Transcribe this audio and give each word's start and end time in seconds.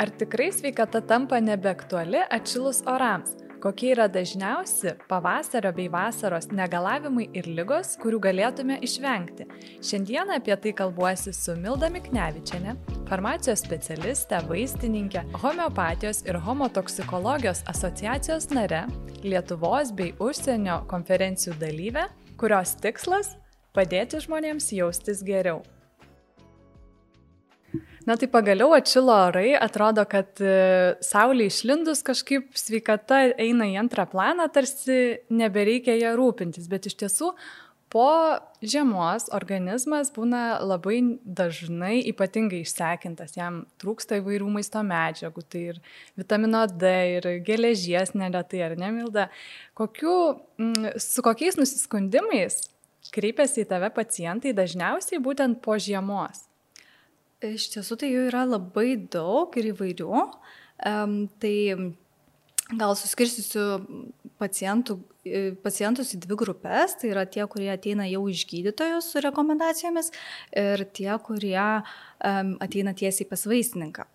Ar 0.00 0.08
tikrai 0.08 0.48
sveikata 0.48 1.02
tampa 1.04 1.36
nebeaktuali 1.44 2.22
atšilus 2.32 2.78
orams? 2.88 3.34
Kokie 3.60 3.90
yra 3.92 4.06
dažniausi 4.08 4.94
pavasario 5.08 5.74
bei 5.76 5.90
vasaros 5.92 6.46
negalavimai 6.48 7.26
ir 7.36 7.44
lygos, 7.44 7.98
kurių 8.00 8.20
galėtume 8.24 8.78
išvengti? 8.86 9.44
Šiandieną 9.84 10.38
apie 10.40 10.56
tai 10.56 10.72
kalbuosi 10.78 11.34
su 11.36 11.52
Milda 11.60 11.90
Miknevičiane, 11.92 12.72
farmacijos 13.10 13.60
specialiste, 13.60 14.38
vaistininkė, 14.48 15.26
homeopatijos 15.42 16.22
ir 16.24 16.38
homotoksikologijos 16.46 17.60
asociacijos 17.68 18.48
nare, 18.56 18.86
Lietuvos 19.20 19.92
bei 19.92 20.14
užsienio 20.16 20.78
konferencijų 20.88 21.58
dalyvė, 21.60 22.06
kurios 22.40 22.72
tikslas- 22.80 23.34
padėti 23.76 24.24
žmonėms 24.24 24.72
jaustis 24.72 25.20
geriau. 25.20 25.60
Na 28.10 28.16
tai 28.18 28.26
pagaliau 28.26 28.72
atšilo 28.74 29.14
orai, 29.28 29.50
atrodo, 29.54 30.02
kad 30.10 30.40
e, 30.42 30.54
saulė 31.04 31.44
išlindus 31.46 32.00
kažkaip 32.02 32.48
sveikata 32.58 33.20
eina 33.38 33.68
į 33.70 33.76
antrą 33.84 34.02
planą, 34.10 34.48
tarsi 34.50 35.20
nebereikia 35.30 35.94
ją 35.94 36.16
rūpintis, 36.18 36.66
bet 36.72 36.88
iš 36.90 36.96
tiesų 37.04 37.28
po 37.94 38.08
žiemos 38.66 39.28
organizmas 39.36 40.10
būna 40.16 40.58
labai 40.58 40.98
dažnai 41.22 42.00
ypatingai 42.10 42.64
išsekintas, 42.64 43.36
jam 43.38 43.62
trūksta 43.78 44.18
įvairių 44.18 44.50
maisto 44.58 44.82
medžiagų, 44.90 45.46
tai 45.46 45.64
ir 45.76 45.80
vitamino 46.18 46.66
D, 46.66 46.92
ir 47.20 47.32
geležies 47.46 48.16
neretai, 48.18 48.66
ar 48.72 48.78
nemilda. 48.80 49.30
Kokiu, 49.78 50.18
su 50.98 51.26
kokiais 51.30 51.62
nusiskundimais 51.62 52.64
kreipiasi 53.14 53.62
į 53.62 53.70
tave 53.70 53.94
pacientai 53.94 54.56
dažniausiai 54.56 55.22
būtent 55.22 55.62
po 55.62 55.78
žiemos? 55.78 56.49
Iš 57.40 57.70
tiesų 57.72 57.96
tai 58.00 58.10
jų 58.12 58.26
yra 58.28 58.44
labai 58.44 58.98
daug 59.10 59.54
ir 59.56 59.70
įvairių. 59.72 60.24
Um, 60.90 61.14
tai 61.40 61.54
gal 62.76 62.94
suskirstysiu 62.98 63.80
pacientų, 64.40 64.98
pacientus 65.64 66.12
į 66.14 66.20
dvi 66.26 66.38
grupės. 66.42 66.98
Tai 67.00 67.10
yra 67.14 67.24
tie, 67.24 67.42
kurie 67.50 67.70
ateina 67.72 68.06
jau 68.10 68.26
iš 68.28 68.44
gydytojų 68.50 69.00
su 69.04 69.24
rekomendacijomis 69.24 70.12
ir 70.52 70.84
tie, 70.92 71.10
kurie 71.24 71.58
um, 71.60 72.56
ateina 72.60 72.92
tiesiai 72.96 73.28
pas 73.30 73.46
vaistininką. 73.48 74.08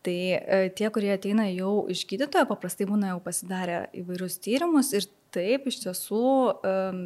Tai 0.00 0.16
e, 0.16 0.60
tie, 0.72 0.88
kurie 0.94 1.10
ateina 1.12 1.44
jau 1.50 1.84
iš 1.92 2.06
gydytojo, 2.08 2.46
paprastai 2.48 2.86
būna 2.88 3.10
jau 3.12 3.18
pasidarę 3.24 3.82
įvairius 4.00 4.38
tyrimus 4.40 4.94
ir 4.96 5.04
Taip, 5.30 5.68
iš 5.70 5.76
tiesų, 5.84 6.20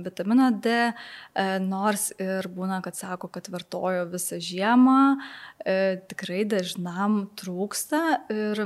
vitamino 0.05 0.47
D, 0.65 0.71
e, 0.73 1.45
nors 1.61 2.07
ir 2.17 2.47
būna, 2.49 2.79
kad 2.85 2.97
sako, 2.97 3.29
kad 3.29 3.51
vartojo 3.53 4.07
visą 4.09 4.39
žiemą, 4.41 5.19
e, 5.61 6.01
tikrai 6.09 6.47
dažnam 6.49 7.27
trūksta 7.37 8.01
ir 8.33 8.63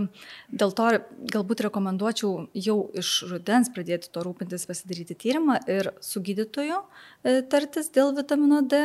dėl 0.55 0.75
to 0.79 0.87
galbūt 1.35 1.65
rekomenduočiau 1.67 2.47
jau 2.55 2.77
iš 2.95 3.11
rudens 3.33 3.73
pradėti 3.75 4.13
to 4.15 4.23
rūpintis, 4.23 4.69
pasidaryti 4.71 5.17
tyrimą 5.19 5.59
ir 5.67 5.91
su 5.99 6.23
gydytoju 6.23 6.79
e, 6.79 7.41
tartis 7.51 7.91
dėl 7.91 8.15
vitamino 8.15 8.63
D 8.63 8.79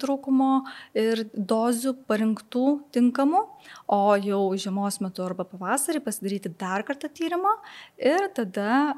trūkumo 0.00 0.52
ir 0.96 1.26
dozių 1.34 1.92
parinktų 2.08 2.66
tinkamų, 2.96 3.44
o 3.92 4.00
jau 4.16 4.42
žiemos 4.56 5.00
metu 5.04 5.24
arba 5.24 5.44
pavasarį 5.48 6.00
pasidaryti 6.04 6.52
dar 6.56 6.84
kartą 6.88 7.12
tyrimą 7.12 7.52
ir 8.00 8.30
tada 8.36 8.94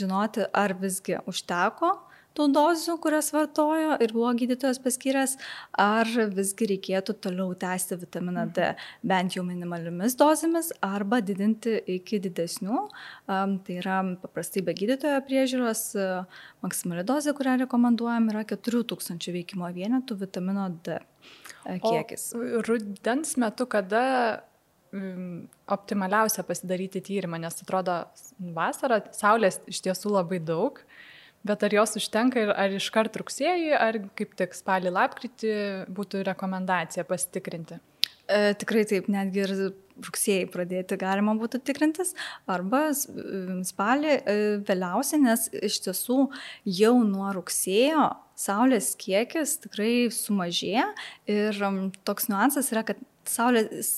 žinoti, 0.00 0.48
ar 0.52 0.76
visgi 0.80 1.20
užteko 1.30 1.94
tų 2.34 2.48
dozių, 2.54 2.96
kurias 3.02 3.30
vartojo 3.34 3.94
ir 4.02 4.12
buvo 4.14 4.32
gydytojas 4.36 4.80
paskyręs, 4.82 5.36
ar 5.78 6.08
visgi 6.34 6.68
reikėtų 6.72 7.16
toliau 7.22 7.54
tęsti 7.58 7.98
vitaminą 8.00 8.46
D 8.54 8.72
bent 9.06 9.36
jau 9.36 9.44
minimaliomis 9.46 10.16
dozėmis 10.18 10.72
arba 10.84 11.20
didinti 11.24 11.76
iki 11.96 12.20
didesnių. 12.24 12.80
Tai 13.28 13.78
yra 13.78 14.00
paprastai 14.22 14.64
be 14.66 14.74
gydytojo 14.76 15.20
priežiūros 15.28 15.84
maksimali 16.64 17.06
dozė, 17.06 17.36
kurią 17.38 17.58
rekomenduojam, 17.64 18.30
yra 18.34 18.44
4000 18.50 19.30
veikimo 19.38 19.70
vienetų 19.74 20.18
vitamino 20.24 20.66
D 20.84 20.98
e, 20.98 21.78
kiekis. 21.78 22.32
O 22.34 22.64
rudens 22.66 23.36
metu, 23.40 23.68
kada 23.70 24.02
optimaliausia 25.74 26.44
pasidaryti 26.46 27.02
tyrimą, 27.04 27.40
nes 27.42 27.62
atrodo 27.62 28.02
vasarą 28.54 29.00
saulės 29.16 29.60
iš 29.70 29.82
tiesų 29.86 30.14
labai 30.14 30.40
daug, 30.42 30.80
bet 31.44 31.64
ar 31.66 31.74
jos 31.76 31.96
užtenka 32.00 32.44
ir 32.44 32.52
ar 32.54 32.76
iškart 32.76 33.16
rugsėjį, 33.20 33.72
ar 33.78 33.98
kaip 34.18 34.36
tik 34.38 34.54
spalį 34.56 34.94
lapkritį 34.94 35.56
būtų 35.94 36.24
rekomendacija 36.30 37.06
pasitikrinti? 37.08 37.80
E, 38.24 38.54
tikrai 38.56 38.86
taip, 38.88 39.10
netgi 39.12 39.42
ir 39.44 39.50
rugsėjai 40.04 40.46
pradėti 40.50 40.96
galima 40.98 41.34
būtų 41.38 41.60
tikrintis, 41.68 42.14
arba 42.50 42.86
spalį 42.96 44.14
e, 44.16 44.36
vėliausiai, 44.64 45.20
nes 45.26 45.48
iš 45.52 45.82
tiesų 45.84 46.18
jau 46.80 46.94
nuo 47.04 47.28
rugsėjo 47.36 48.08
saulės 48.34 48.94
kiekis 48.98 49.58
tikrai 49.66 50.08
sumažėja 50.14 50.88
ir 51.30 51.60
toks 52.08 52.30
niuansas 52.32 52.72
yra, 52.72 52.82
kad 52.88 53.02
saulės 53.28 53.92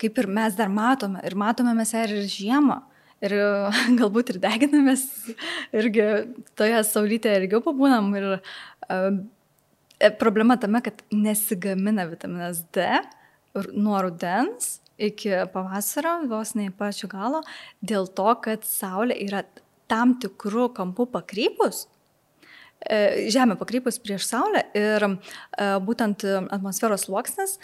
kaip 0.00 0.20
ir 0.20 0.28
mes 0.38 0.56
dar 0.58 0.72
matome, 0.72 1.22
ir 1.26 1.36
matome 1.38 1.74
mes 1.76 1.94
ir 1.96 2.18
žiemą. 2.30 2.82
Ir 3.24 3.32
galbūt 4.00 4.34
ir 4.34 4.40
deginamės, 4.42 5.06
irgi 5.72 6.08
toje 6.58 6.82
saulytėje 6.84 7.44
ilgiau 7.44 7.62
pabūnam. 7.64 8.10
Ir 8.18 8.26
uh, 8.36 9.20
problema 10.20 10.58
tame, 10.60 10.82
kad 10.84 11.00
nesigamina 11.12 12.04
vitaminas 12.10 12.64
D 12.76 12.84
nuo 13.72 14.02
rudens 14.04 14.80
iki 14.98 15.32
pavasario, 15.52 16.22
vos 16.28 16.54
ne 16.56 16.70
pačio 16.72 17.08
galo, 17.08 17.42
dėl 17.84 18.08
to, 18.16 18.28
kad 18.44 18.64
Saulė 18.64 19.16
yra 19.26 19.42
tam 19.90 20.16
tikrų 20.20 20.70
kampų 20.76 21.06
pakrypus, 21.12 21.84
e, 22.80 23.28
Žemė 23.32 23.58
pakrypus 23.60 24.00
prieš 24.02 24.28
Saulę 24.30 24.64
ir 24.76 25.04
e, 25.08 25.12
būtent 25.84 26.24
atmosferos 26.48 27.06
sluoksnis 27.06 27.58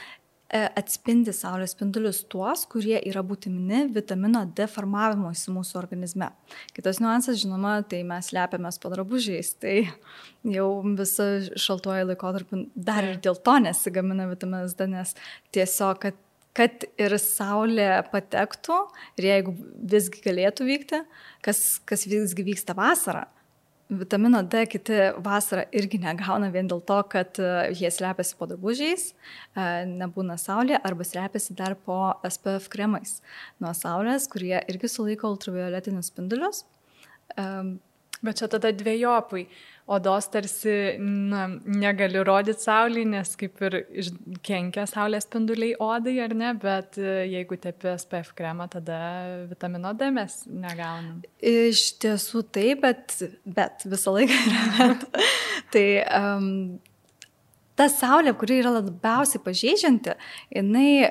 atspindi 0.52 1.32
saulės 1.34 1.72
spindulius 1.72 2.22
tuos, 2.30 2.66
kurie 2.70 2.98
yra 3.08 3.22
būtini 3.24 3.86
vitamino 3.94 4.44
D 4.56 4.66
formavimuisi 4.68 5.52
mūsų 5.54 5.78
organizme. 5.80 6.28
Kitas 6.76 7.00
niuansas, 7.00 7.40
žinoma, 7.40 7.78
tai 7.88 8.02
mes 8.08 8.32
lepiamės 8.36 8.80
po 8.82 8.92
drabužiais, 8.92 9.54
tai 9.62 9.76
jau 10.56 10.68
visą 10.98 11.28
šaltuoju 11.56 12.10
laikotarpiu 12.10 12.66
dar 12.76 13.08
ir 13.08 13.22
dėl 13.24 13.40
to 13.40 13.56
nesigamina 13.64 14.28
vitaminas 14.30 14.76
D, 14.76 14.90
nes 14.92 15.16
tiesiog, 15.56 16.04
kad 16.04 16.20
kad 16.52 16.84
ir 17.00 17.14
saulė 17.16 18.02
patektų 18.12 18.74
ir 19.16 19.28
jeigu 19.30 19.54
visgi 19.88 20.20
galėtų 20.20 20.66
vykti, 20.68 20.98
kas, 21.40 21.80
kas 21.88 22.04
visgi 22.04 22.44
vyksta 22.44 22.76
vasarą, 22.76 23.24
Vitamino 23.92 24.40
D 24.42 24.64
kiti 24.72 24.98
vasarą 25.20 25.66
irgi 25.76 25.98
negauna 26.00 26.48
vien 26.54 26.68
dėl 26.70 26.80
to, 26.88 26.96
kad 27.12 27.36
e, 27.42 27.48
jie 27.76 27.90
slepiasi 27.92 28.36
po 28.38 28.48
drabužiais, 28.48 29.10
e, 29.12 29.66
nebūna 29.90 30.38
saulė 30.40 30.78
arba 30.80 31.04
slepiasi 31.04 31.56
dar 31.58 31.76
po 31.76 31.98
SPF 32.24 32.70
kremais 32.72 33.18
nuo 33.60 33.74
saulės, 33.76 34.30
kurie 34.32 34.56
irgi 34.72 34.88
sulaiko 34.88 35.34
ultravioletinius 35.34 36.08
spindulius. 36.12 36.64
Bet 38.22 38.38
čia 38.38 38.46
tada 38.46 38.70
dviejopai 38.76 39.46
odos 39.92 40.28
tarsi 40.32 40.74
na, 41.00 41.46
negali 41.66 42.22
rodyti 42.24 42.64
saulį, 42.64 43.04
nes 43.14 43.34
kaip 43.40 43.62
ir 43.66 43.78
kenkia 44.44 44.86
saulės 44.90 45.26
spinduliai 45.28 45.76
odai, 45.82 46.16
ar 46.24 46.36
ne, 46.38 46.52
bet 46.62 46.98
e, 47.00 47.26
jeigu 47.32 47.58
tepi 47.62 47.92
SPF 47.96 48.32
kremą, 48.38 48.68
tada 48.72 49.00
vitamino 49.50 49.92
D 49.98 50.12
mes 50.14 50.38
negaunam. 50.48 51.20
Iš 51.38 51.84
tiesų 52.02 52.46
taip, 52.54 52.82
bet, 52.86 53.18
bet 53.44 53.86
visą 53.88 54.16
laiką 54.16 54.40
yra. 54.48 54.88
tai 55.74 55.86
um, 56.06 56.48
ta 57.78 57.88
saulė, 57.88 58.34
kuri 58.38 58.58
yra 58.60 58.72
labiausiai 58.76 59.40
pažeidžianti, 59.44 60.14
jinai 60.52 60.88
e, 61.06 61.10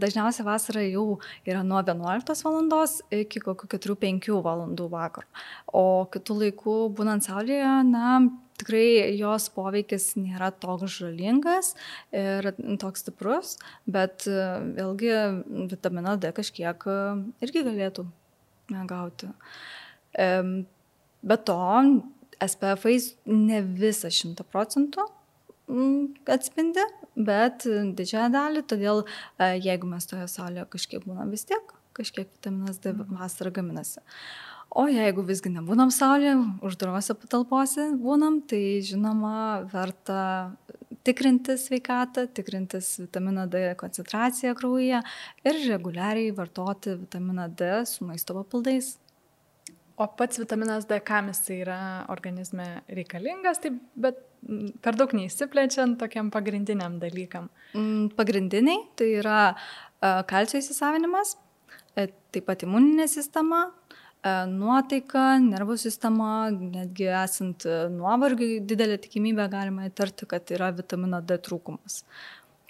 dažniausiai 0.00 0.46
vasarą 0.46 0.84
jau 0.86 1.06
yra 1.48 1.62
nuo 1.66 1.82
11 1.84 2.44
val. 2.46 2.92
iki 3.18 3.42
kokių 3.44 3.70
4-5 3.76 4.30
val. 4.44 4.66
vakaro. 4.88 5.26
O 5.72 6.06
kitų 6.12 6.38
laikų 6.42 6.76
būnant 6.96 7.26
saulėje, 7.26 7.72
na, 7.90 8.20
tikrai 8.58 9.16
jos 9.18 9.48
poveikis 9.54 10.14
nėra 10.18 10.50
toks 10.50 10.98
žalingas 10.98 11.74
ir 12.10 12.50
toks 12.80 13.04
stiprus, 13.04 13.56
bet 13.86 14.26
e, 14.26 14.38
vėlgi 14.78 15.12
vitamino 15.74 16.16
D 16.16 16.32
kažkiek 16.32 16.88
e, 16.88 16.98
irgi 17.44 17.66
galėtų 17.68 18.08
gauti. 18.88 19.28
Be 21.28 21.36
to, 21.44 21.60
SPF 22.38 22.84
ne 23.26 23.60
visą 23.62 24.10
100 24.14 24.44
procentų 24.48 25.04
atspindi, 26.28 26.84
bet 27.16 27.66
didžiąją 27.68 28.28
dalį, 28.34 28.64
todėl 28.70 29.02
e, 29.04 29.56
jeigu 29.62 29.88
mes 29.90 30.08
toje 30.08 30.26
saulėje 30.30 30.66
kažkiek 30.74 31.06
būnam 31.06 31.32
vis 31.34 31.44
tiek, 31.48 31.74
kažkiek 31.96 32.30
vitaminas 32.30 32.80
D 32.82 32.92
mhm. 32.92 33.18
vasarą 33.18 33.52
gaminasi. 33.60 34.04
O 34.68 34.84
jeigu 34.84 35.22
visgi 35.24 35.48
nebūnam 35.48 35.88
saulėje, 35.94 36.34
uždarose 36.68 37.16
patalpose 37.16 37.88
būnam, 38.02 38.42
tai 38.44 38.80
žinoma, 38.84 39.64
verta 39.72 40.20
tikrinti 41.08 41.56
sveikatą, 41.56 42.26
tikrintis 42.36 42.98
vitamino 43.00 43.46
D 43.48 43.72
koncentraciją 43.80 44.52
kraujyje 44.58 45.00
ir 45.48 45.60
reguliariai 45.70 46.34
vartoti 46.36 46.98
vitaminą 47.00 47.48
D 47.48 47.70
su 47.88 48.04
maisto 48.04 48.36
papildais. 48.36 48.98
O 49.98 50.06
pats 50.06 50.38
vitaminas 50.38 50.86
D, 50.86 51.00
kam 51.02 51.26
jis 51.32 51.40
yra 51.56 51.78
organizme 52.12 52.66
reikalingas, 52.94 53.58
tai, 53.64 53.72
bet 53.98 54.20
per 54.84 54.94
daug 54.94 55.10
neįsiplečiant 55.18 55.98
tokiam 55.98 56.30
pagrindiniam 56.30 57.00
dalykam. 57.02 57.48
Mm, 57.74 58.12
pagrindiniai 58.18 58.84
tai 58.98 59.08
yra 59.18 59.40
kalcio 60.30 60.60
įsisavinimas, 60.62 61.34
e, 61.98 62.06
taip 62.30 62.46
pat 62.46 62.62
imuninė 62.62 63.08
sistema, 63.10 63.64
e, 64.22 64.30
nuotaika, 64.52 65.24
nervų 65.42 65.78
sistema, 65.82 66.32
netgi 66.54 67.10
esant 67.24 67.66
nuovargiui, 67.98 68.60
didelė 68.70 69.00
tikimybė 69.02 69.48
galima 69.50 69.90
įtarti, 69.90 70.30
kad 70.30 70.54
yra 70.54 70.70
vitamino 70.78 71.18
D 71.26 71.40
trūkumas. 71.42 72.04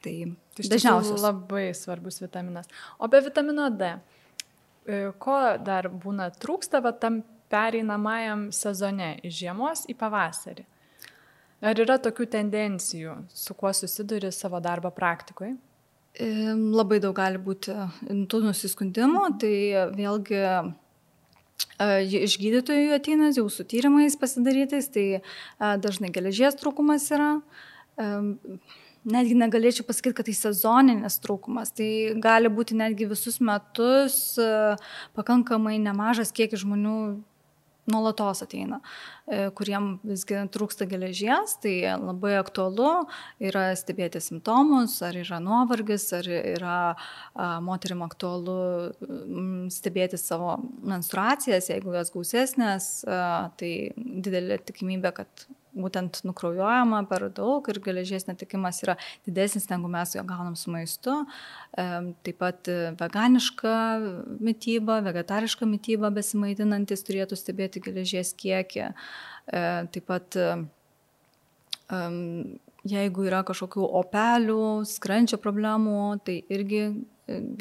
Tai, 0.01 0.15
tai 0.57 0.71
dažniausiai 0.73 1.21
labai 1.21 1.67
svarbus 1.77 2.23
vitaminas. 2.23 2.71
O 3.03 3.11
be 3.13 3.21
vitamino 3.21 3.69
D, 3.75 3.99
e, 3.99 4.18
ko 5.21 5.39
dar 5.61 5.91
būna 5.93 6.31
trūksta 6.33 6.81
va, 6.85 6.95
tam 6.97 7.23
pereinamajam 7.53 8.49
sezone 8.53 9.15
iš 9.25 9.39
žiemos 9.43 9.85
į 9.89 9.97
pavasarį? 10.01 10.65
Ar 11.69 11.81
yra 11.83 11.97
tokių 11.99 12.29
tendencijų, 12.31 13.15
su 13.35 13.55
kuo 13.59 13.73
susiduri 13.75 14.31
savo 14.33 14.61
darbo 14.63 14.93
praktikoje? 14.95 15.57
Labai 16.19 16.99
daug 17.03 17.15
gali 17.19 17.39
būti 17.43 17.75
tų 18.31 18.43
nusiskundimų, 18.47 19.25
tai 19.43 19.55
vėlgi 19.95 20.43
iš 22.25 22.37
gydytojų 22.43 22.95
ateina 22.95 23.31
jau 23.35 23.47
su 23.51 23.67
tyrimais 23.67 24.17
pasidarytais, 24.19 24.91
tai 24.95 25.07
dažnai 25.59 26.11
geležies 26.15 26.59
trūkumas 26.59 27.11
yra. 27.15 27.33
Netgi 29.09 29.37
negalėčiau 29.39 29.87
pasakyti, 29.87 30.17
kad 30.19 30.27
tai 30.29 30.35
sezoninis 30.37 31.21
trūkumas. 31.23 31.71
Tai 31.77 31.89
gali 32.23 32.51
būti 32.53 32.77
netgi 32.79 33.09
visus 33.09 33.39
metus 33.41 34.37
pakankamai 35.17 35.79
nemažas 35.83 36.35
kiekis 36.35 36.65
žmonių 36.65 36.99
nuolatos 37.89 38.43
ateina, 38.45 38.81
e, 39.27 39.49
kuriem 39.57 39.97
visgi 40.07 40.43
trūksta 40.53 40.87
geležies, 40.89 41.57
tai 41.63 41.75
labai 41.97 42.35
aktualu 42.41 43.07
yra 43.51 43.71
stebėti 43.79 44.21
simptomus, 44.23 44.99
ar 45.07 45.17
yra 45.19 45.41
nuovargis, 45.43 46.09
ar 46.19 46.29
yra 46.29 46.79
moterim 47.65 48.05
aktualu 48.07 48.59
stebėti 49.73 50.21
savo 50.21 50.59
menstruacijas, 50.85 51.71
jeigu 51.73 51.97
jos 51.97 52.13
gausesnės, 52.15 52.91
tai 53.61 53.73
didelė 53.97 54.61
tikimybė, 54.69 55.15
kad 55.23 55.49
būtent 55.79 56.21
nukraujojama 56.27 57.03
per 57.11 57.29
daug 57.35 57.67
ir 57.71 57.81
geležies 57.85 58.29
netikimas 58.29 58.83
yra 58.85 58.97
didesnis, 59.27 59.69
negu 59.71 59.91
mes 59.93 60.15
jo 60.17 60.25
gaunam 60.27 60.57
su 60.59 60.73
maistu. 60.75 61.17
Taip 61.75 62.39
pat 62.43 62.71
veganiška 63.01 63.75
mytyba, 64.43 65.01
vegetariška 65.07 65.69
mytyba 65.69 66.13
besimaitinantis 66.15 67.05
turėtų 67.07 67.39
stebėti 67.39 67.83
geležies 67.85 68.35
kiekį. 68.39 68.91
Taip 69.49 70.09
pat 70.09 70.41
jeigu 72.89 73.29
yra 73.29 73.45
kažkokių 73.47 73.87
opelių, 74.03 74.65
skrandžio 74.89 75.39
problemų, 75.43 76.01
tai 76.25 76.41
irgi 76.53 76.83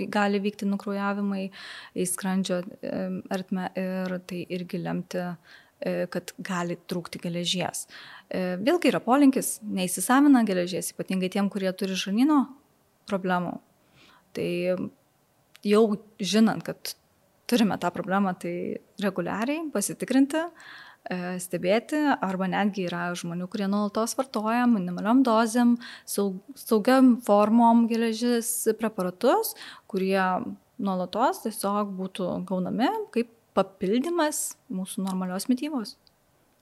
gali 0.08 0.40
vykti 0.40 0.68
nukraujavimai 0.70 1.50
į 1.98 2.04
skrandžio 2.08 2.62
ertmę 2.82 3.72
ir 3.76 4.20
tai 4.30 4.46
irgi 4.56 4.80
lemti 4.80 5.26
E, 5.28 5.67
kad 6.10 6.34
gali 6.42 6.78
trūkti 6.90 7.22
geležies. 7.22 7.86
E, 8.30 8.56
vėlgi 8.58 8.90
yra 8.92 9.02
polinkis, 9.04 9.58
neįsisavina 9.62 10.42
geležies, 10.48 10.92
ypatingai 10.96 11.30
tiem, 11.34 11.52
kurie 11.54 11.70
turi 11.78 11.98
žanino 11.98 12.42
problemų. 13.08 13.54
Tai 14.36 14.50
jau 15.66 15.84
žinant, 16.20 16.66
kad 16.66 16.96
turime 17.48 17.78
tą 17.80 17.92
problemą, 17.96 18.34
tai 18.42 18.82
reguliariai 19.02 19.70
pasitikrinti, 19.72 20.42
e, 21.08 21.38
stebėti, 21.40 22.02
arba 22.20 22.50
netgi 22.52 22.88
yra 22.90 23.08
žmonių, 23.16 23.48
kurie 23.52 23.70
nuolatos 23.72 24.18
vartoja 24.20 24.66
minimaliom 24.68 25.24
dozėm, 25.24 25.78
saug, 26.06 26.42
saugiam 26.60 27.16
formom 27.24 27.88
geležis 27.88 28.68
preparatus, 28.80 29.56
kurie 29.88 30.20
nuolatos 30.78 31.42
tiesiog 31.46 31.96
būtų 31.98 32.30
gaunami 32.50 32.90
kaip 33.14 33.32
papildymas 33.58 34.52
mūsų 34.74 35.06
normalios 35.08 35.48
mytybos. 35.52 35.96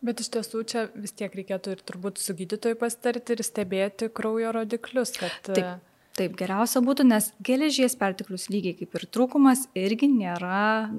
Bet 0.06 0.22
iš 0.22 0.30
tiesų 0.36 0.62
čia 0.70 0.86
vis 0.94 1.16
tiek 1.18 1.34
reikėtų 1.34 1.76
ir 1.76 1.84
turbūt 1.88 2.22
su 2.22 2.36
gydytoju 2.38 2.78
pasitarti 2.80 3.36
ir 3.36 3.44
stebėti 3.46 4.10
kraujo 4.14 4.52
rodiklius, 4.56 5.16
kad... 5.18 5.36
Taip, 5.48 5.82
taip, 6.20 6.36
geriausia 6.38 6.84
būtų, 6.86 7.08
nes 7.10 7.32
geležies 7.46 7.98
perteklius 8.00 8.50
lygiai 8.54 8.78
kaip 8.82 9.00
ir 9.00 9.08
trūkumas 9.18 9.66
irgi 9.78 10.12
nėra 10.12 10.92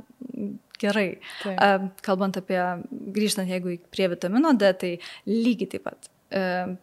gerai. 0.83 1.09
Taip. 1.45 1.91
Kalbant 2.05 2.41
apie, 2.41 2.61
grįžtant 2.91 3.53
jeigu 3.53 3.79
prie 3.95 4.11
vitamino 4.13 4.53
D, 4.59 4.73
tai 4.81 4.93
lygiai 5.31 5.71
taip 5.77 5.87
pat. 5.87 6.11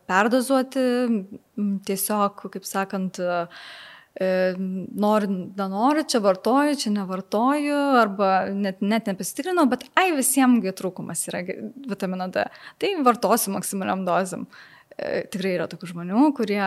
Perdozuoti 0.08 0.86
tiesiog, 1.90 2.46
kaip 2.54 2.66
sakant, 2.66 3.20
E, 3.20 3.48
noriu, 4.22 5.30
nenoriu, 5.58 6.04
čia 6.06 6.20
vartoju, 6.22 6.76
čia 6.84 6.92
nevartoju, 6.94 7.78
arba 7.98 8.30
net, 8.54 8.84
net 8.86 9.10
nepasitikrinau, 9.10 9.66
bet 9.72 9.88
ai 9.98 10.12
visiems 10.14 10.62
trūkumas 10.78 11.26
yra 11.32 11.42
vitamino 11.90 12.28
D. 12.30 12.46
Tai 12.82 12.92
vartosiu 13.08 13.56
maksimaliam 13.56 14.06
dozim. 14.06 14.46
E, 14.94 15.24
tikrai 15.34 15.56
yra 15.56 15.66
tokių 15.72 15.90
žmonių, 15.96 16.28
kurie 16.38 16.62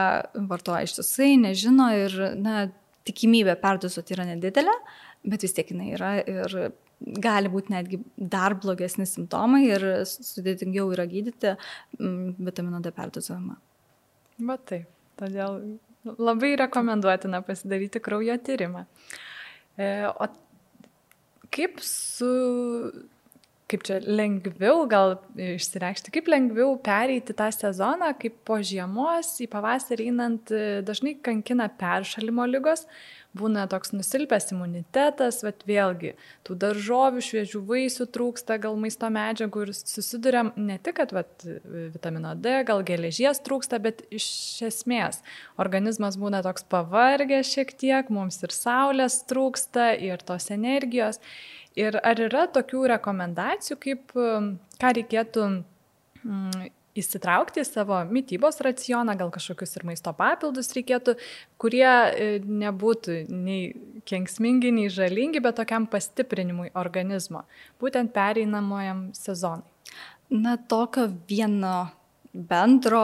vartoja 0.51 0.83
ištisai, 0.89 1.37
nežino 1.39 1.93
ir 1.95 2.17
na, 2.41 2.67
tikimybė 3.07 3.55
perdozuoti 3.63 4.17
yra 4.17 4.27
nedidelė, 4.33 4.75
bet 5.27 5.47
vis 5.47 5.55
tiek 5.55 5.71
jinai 5.71 5.93
yra 5.95 6.17
ir 6.19 6.59
gali 7.23 7.51
būti 7.53 7.75
netgi 7.75 8.01
dar 8.17 8.57
blogesni 8.59 9.07
simptomai 9.07 9.67
ir 9.69 9.87
sudėtingiau 10.09 10.91
yra 10.97 11.07
gydyti 11.07 11.55
vitamino 12.01 12.81
D 12.83 12.91
perdozavimą. 12.97 13.59
Bet 14.49 14.65
taip, 14.69 14.89
todėl 15.21 15.61
Labai 16.19 16.55
rekomenduotina 16.57 17.43
pasidaryti 17.43 18.01
kraujo 18.01 18.37
tyrimą. 18.39 18.85
E, 19.79 20.07
o 20.07 20.29
kaip 21.51 21.81
su, 21.83 22.31
kaip 23.67 23.83
čia 23.87 23.99
lengviau 24.07 24.85
gal 24.91 25.17
išsireikšti, 25.35 26.13
kaip 26.15 26.31
lengviau 26.31 26.77
pereiti 26.83 27.35
tą 27.35 27.49
sezoną, 27.51 28.13
kaip 28.21 28.39
po 28.47 28.61
žiemos 28.63 29.33
į 29.43 29.49
pavasarį 29.51 30.11
einant 30.13 30.53
dažnai 30.87 31.17
kankina 31.19 31.67
peršalimo 31.81 32.47
lygos, 32.47 32.85
būna 33.37 33.67
toks 33.71 33.93
nusilpęs 33.95 34.53
imunitetas, 34.55 35.41
bet 35.45 35.65
vėlgi 35.69 36.15
tų 36.47 36.57
daržovių, 36.63 37.25
šviežių 37.27 37.63
vaisių 37.69 38.07
trūksta, 38.15 38.59
gal 38.63 38.79
maisto 38.81 39.11
medžiagų 39.13 39.67
ir 39.67 39.75
susidurėm 39.77 40.53
ne 40.57 40.79
tik, 40.79 40.99
kad 41.01 41.13
vat, 41.17 41.45
vitamino 41.97 42.37
D, 42.39 42.61
gal 42.69 42.85
geležies 42.87 43.43
trūksta, 43.45 43.81
bet 43.83 44.05
iš 44.15 44.29
esmės 44.71 45.21
organizmas 45.61 46.19
būna 46.21 46.43
toks 46.47 46.67
pavargęs 46.71 47.53
šiek 47.53 47.75
tiek, 47.77 48.15
mums 48.15 48.41
ir 48.47 48.55
saulės 48.55 49.21
trūksta, 49.29 49.93
ir 49.99 50.23
tos 50.27 50.51
energijos. 50.55 51.21
Ir 51.77 51.99
ar 52.01 52.21
yra 52.25 52.47
tokių 52.49 52.87
rekomendacijų, 52.95 53.77
kaip 53.83 54.17
ką 54.81 54.93
reikėtų 54.97 55.49
įsitraukti 56.97 57.61
į 57.61 57.67
savo 57.69 57.99
mytybos 58.09 58.61
racioną, 58.65 59.17
gal 59.21 59.31
kažkokius 59.35 59.77
ir 59.77 59.85
maisto 59.89 60.13
papildus 60.17 60.73
reikėtų, 60.77 61.17
kurie 61.61 61.85
e, 61.85 62.29
nebūtų 62.41 63.19
nei 63.29 63.75
kenksmingi, 64.09 64.73
nei 64.73 64.89
žalingi, 64.93 65.43
bet 65.45 65.59
tokiam 65.61 65.89
pastiprinimui 65.91 66.73
organizmo, 66.79 67.45
būtent 67.83 68.15
pereinamojam 68.17 69.11
sezonui. 69.17 69.69
Na, 70.33 70.57
tokio 70.57 71.11
vieno 71.29 71.91
bendro, 72.33 73.03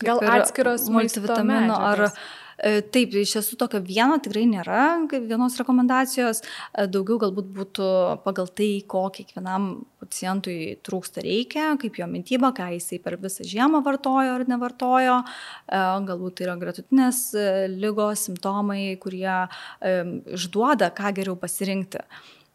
gal 0.00 0.24
atskiros 0.38 0.88
multivitamino 0.92 1.76
ar 1.76 2.08
E, 2.08 2.12
taip, 2.94 3.14
iš 3.18 3.34
tiesų 3.36 3.58
tokio 3.60 3.80
vieno 3.84 4.18
tikrai 4.22 4.44
nėra, 4.50 4.84
vienos 5.12 5.56
rekomendacijos, 5.60 6.42
e, 6.42 6.86
daugiau 6.90 7.18
galbūt 7.22 7.50
būtų 7.56 7.88
pagal 8.26 8.50
tai, 8.50 8.70
ko 8.86 9.06
kiekvienam 9.14 9.84
pacientui 10.02 10.76
trūksta 10.84 11.24
reikia, 11.24 11.72
kaip 11.80 11.98
jo 11.98 12.08
mytyba, 12.10 12.52
ką 12.56 12.70
jisai 12.76 13.00
per 13.02 13.18
visą 13.22 13.46
žiemą 13.48 13.82
vartojo 13.86 14.36
ar 14.38 14.46
nevartojo, 14.50 15.18
e, 15.24 15.82
galbūt 16.10 16.38
tai 16.38 16.48
yra 16.48 16.58
gretutinės 16.60 17.24
lygos, 17.74 18.28
simptomai, 18.28 18.94
kurie 19.02 19.48
išduoda, 19.84 20.90
ką 20.94 21.12
geriau 21.16 21.36
pasirinkti. 21.40 22.02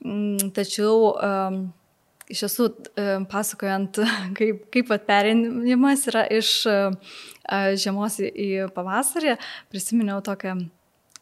Mm, 0.05 0.53
tačiau 0.55 1.13
iš 2.29 2.45
tiesų, 2.45 2.67
pasakojant, 3.31 4.01
kaip, 4.37 4.65
kaip 4.73 4.91
perėjimas 5.07 6.07
yra 6.11 6.25
iš 6.39 6.57
žiemos 7.81 8.19
į 8.21 8.67
pavasarį, 8.75 9.37
prisiminiau 9.71 10.21
tokią 10.25 10.59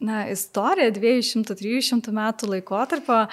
na, 0.04 0.22
istorija 0.30 0.92
200-300 0.94 2.14
metų 2.14 2.52
laikotarpio 2.52 3.24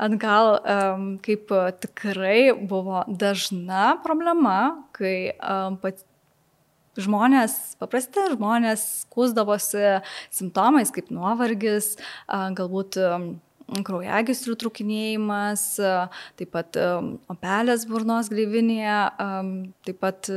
atgal, 0.00 0.54
um, 0.62 1.06
kaip 1.24 1.52
tikrai 1.84 2.54
buvo 2.56 3.04
dažna 3.08 3.94
problema, 4.04 4.86
kai 4.96 5.34
um, 5.36 5.78
pat, 5.82 6.00
žmonės, 7.00 7.74
paprasti 7.80 8.22
žmonės, 8.36 8.84
skūsdavosi 9.04 9.98
simptomais 10.30 10.92
kaip 10.94 11.10
nuovargis, 11.10 11.96
galbūt 12.30 13.00
kraujagyslių 13.84 14.56
trukinėjimas, 14.60 15.66
taip 16.38 16.50
pat 16.54 16.78
opelės 17.32 17.86
burnos 17.88 18.30
gleivinėje, 18.32 18.98
taip 19.86 20.00
pat 20.02 20.30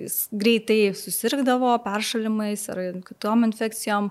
jis 0.00 0.16
greitai 0.32 0.92
susirgdavo 0.96 1.72
peršalimais 1.84 2.64
ar 2.72 2.80
kitom 3.06 3.44
infekcijom 3.50 4.08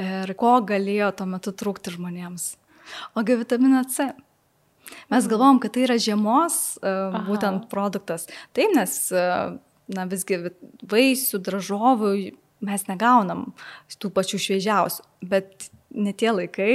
ir 0.00 0.34
ko 0.38 0.58
galėjo 0.66 1.10
tuo 1.18 1.26
metu 1.30 1.54
trūkti 1.54 1.96
žmonėms. 1.96 2.54
Ogi 3.18 3.36
vitamino 3.40 3.82
C. 3.90 4.12
Mes 5.10 5.26
galvom, 5.28 5.58
kad 5.62 5.72
tai 5.74 5.86
yra 5.86 5.96
žiemos 6.00 6.76
Aha. 6.84 7.24
būtent 7.26 7.68
produktas. 7.72 8.28
Taip, 8.56 8.74
nes 8.76 8.96
na, 9.12 10.06
visgi 10.08 10.40
vaisių, 10.92 11.40
daržovių 11.44 12.12
mes 12.64 12.86
negaunam 12.88 13.48
tų 14.00 14.10
pačių 14.14 14.40
šviežiausių, 14.46 15.06
bet 15.28 15.68
ne 15.94 16.14
tie 16.16 16.32
laikai, 16.34 16.74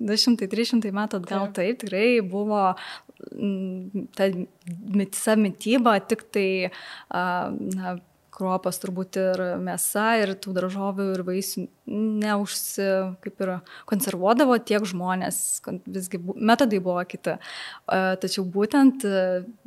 200-300 0.00 0.92
metų 0.94 1.20
atgal 1.20 1.50
taip, 1.56 1.80
tikrai 1.82 2.20
buvo 2.24 2.74
ta 4.16 4.30
visa 4.30 5.34
mytyba, 5.36 5.98
tik 6.08 6.24
tai 6.32 6.46
na, 7.10 7.98
kruopas 8.40 8.80
turbūt 8.80 9.18
ir 9.20 9.42
mėsa, 9.60 10.06
ir 10.22 10.32
tų 10.40 10.54
daržovių, 10.56 11.06
ir 11.16 11.24
vaisių 11.26 11.66
neužsi, 12.22 12.88
kaip 13.26 13.44
ir 13.44 13.54
konservuodavo 13.90 14.56
tiek 14.64 14.86
žmonės, 14.88 15.60
visgi 15.84 16.22
metodai 16.32 16.80
buvo 16.80 17.04
kiti. 17.10 17.36
Tačiau 17.90 18.46
būtent 18.48 19.04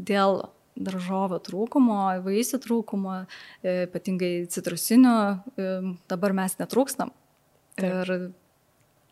dėl 0.01 0.45
daržovo 0.73 1.37
trūkumo, 1.43 1.99
vaisių 2.25 2.59
trūkumo, 2.63 3.17
e, 3.61 3.83
ypatingai 3.85 4.47
citrusinių, 4.49 5.17
e, 5.53 5.67
dabar 6.09 6.33
mes 6.33 6.57
netrūkstam. 6.57 7.11
Taip. 7.77 7.85
Ir 7.85 8.33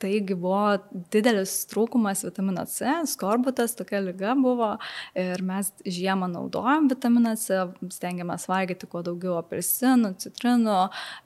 Taigi 0.01 0.35
buvo 0.37 0.79
didelis 1.13 1.53
trūkumas 1.69 2.23
vitamino 2.25 2.65
C, 2.69 2.89
skorbutas 3.09 3.75
tokia 3.77 4.01
lyga 4.03 4.33
buvo 4.39 4.73
ir 5.17 5.43
mes 5.45 5.71
žiemą 5.85 6.29
naudojam 6.31 6.89
vitaminą 6.91 7.35
C, 7.39 7.63
stengiamės 7.93 8.47
valgyti 8.49 8.89
kuo 8.89 9.03
daugiau 9.05 9.37
apelsinų, 9.41 10.15
citrinų, 10.23 10.79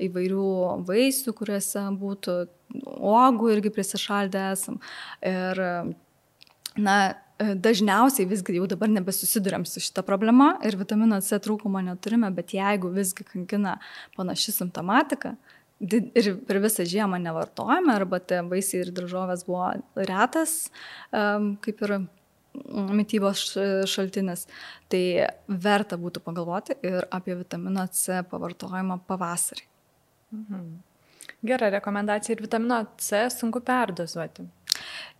įvairių 0.09 0.47
vaisių, 0.87 1.35
kuriuose 1.37 1.85
būtų 2.01 2.39
uogų 2.95 3.53
irgi 3.55 3.71
prisišaldę 3.75 4.49
esam. 4.53 4.81
Ir, 5.23 5.61
na, 6.75 6.97
dažniausiai 7.39 8.27
visgi 8.29 8.55
jau 8.55 8.67
dabar 8.69 8.89
nebesusidurėm 8.91 9.65
su 9.67 9.83
šita 9.83 10.05
problema 10.07 10.53
ir 10.63 10.77
vitamino 10.79 11.19
C 11.23 11.39
trūkumo 11.43 11.81
neturime, 11.83 12.31
bet 12.35 12.53
jeigu 12.55 12.91
visgi 12.95 13.25
kankina 13.27 13.77
panaši 14.15 14.55
simptomatika, 14.55 15.35
ir 15.83 16.29
per 16.47 16.59
visą 16.63 16.85
žiemą 16.87 17.19
nevartojame, 17.23 17.93
arba 17.95 18.19
tie 18.23 18.41
vaisiai 18.47 18.85
ir 18.85 18.91
daržovės 18.95 19.45
buvo 19.47 19.73
retas, 20.07 20.69
kaip 21.11 21.85
ir 21.87 21.95
mytybos 22.95 23.43
šaltinis, 23.91 24.45
tai 24.91 25.27
verta 25.47 25.99
būtų 25.99 26.23
pagalvoti 26.23 26.77
ir 26.87 27.07
apie 27.13 27.35
vitamino 27.35 27.83
C 27.91 28.21
pavartojimą 28.31 29.01
pavasarį. 29.07 29.65
Mhm. 30.35 30.67
Gera 31.45 31.69
rekomendacija 31.69 32.35
ir 32.35 32.41
vitamino 32.45 32.79
C 32.97 33.25
sunku 33.29 33.61
perdozuoti. 33.61 34.47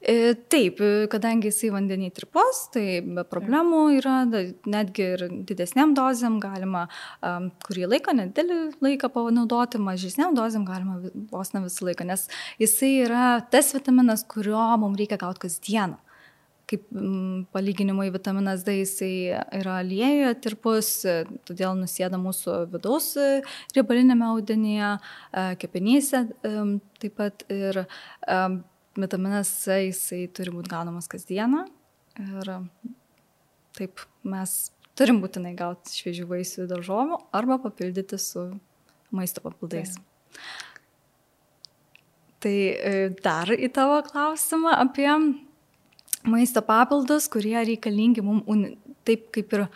E, 0.05 0.35
taip, 0.53 0.77
kadangi 1.09 1.49
jisai 1.49 1.71
vandenį 1.73 2.11
tripos, 2.13 2.59
tai 2.75 2.99
be 3.01 3.23
problemų 3.25 3.79
yra, 3.97 4.19
netgi 4.69 5.05
ir 5.15 5.23
didesniam 5.49 5.95
dozėm 5.97 6.35
galima 6.43 6.83
um, 7.25 7.47
kurį 7.65 7.87
laiką, 7.95 8.13
nedidelį 8.13 8.59
laiką 8.85 9.09
panaudoti, 9.15 9.81
mažesniam 9.81 10.35
dozėm 10.37 10.67
galima 10.67 10.99
vos 11.31 11.55
ne 11.55 11.63
visą 11.63 11.87
laiką, 11.87 12.05
nes 12.11 12.27
jisai 12.61 12.91
yra 13.07 13.29
tas 13.49 13.73
vitaminas, 13.73 14.21
kurio 14.29 14.61
mums 14.83 15.01
reikia 15.01 15.17
gauti 15.23 15.47
kasdieną. 15.47 15.97
Kaip 16.69 16.85
palyginimui 17.53 18.07
vitaminas 18.13 18.63
D 18.65 18.77
jisai 18.79 19.09
yra 19.57 19.79
aliejuje 19.83 20.31
tirpus, 20.41 20.91
todėl 21.45 21.75
nusėda 21.77 22.17
mūsų 22.21 22.61
vidaus 22.73 23.11
riebalinėme 23.73 24.25
audenyje, 24.31 24.95
kepenyse 25.61 26.25
taip 26.41 27.19
pat 27.21 27.45
ir 27.53 27.85
vitaminas 28.99 29.51
C 29.63 29.79
jisai 29.87 30.25
turi 30.33 30.53
būti 30.55 30.71
gaunamas 30.71 31.09
kasdieną 31.11 31.65
ir 32.21 32.51
taip 33.75 34.05
mes 34.23 34.53
turim 34.95 35.19
būtinai 35.23 35.55
gauti 35.57 35.91
šviežių 35.99 36.27
vaisių 36.29 36.63
ir 36.63 36.71
daržovių 36.71 37.19
arba 37.35 37.59
papildyti 37.63 38.19
su 38.21 38.47
maisto 39.15 39.43
papildais. 39.43 39.95
Tai, 42.39 42.53
tai 42.53 42.55
dar 43.23 43.51
į 43.51 43.69
tavo 43.75 43.99
klausimą 44.07 44.77
apie 44.85 45.09
maisto 46.25 46.63
papildus, 46.65 47.29
kurie 47.31 47.57
reikalingi 47.67 48.23
mums 48.25 48.75
taip 49.05 49.29
kaip 49.35 49.53
ir 49.53 49.67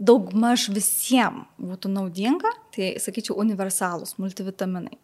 daugmaž 0.00 0.70
visiems 0.72 1.46
būtų 1.60 1.92
naudinga, 1.92 2.50
tai 2.74 2.94
sakyčiau 3.02 3.36
universalūs 3.42 4.16
multivitaminai. 4.18 4.96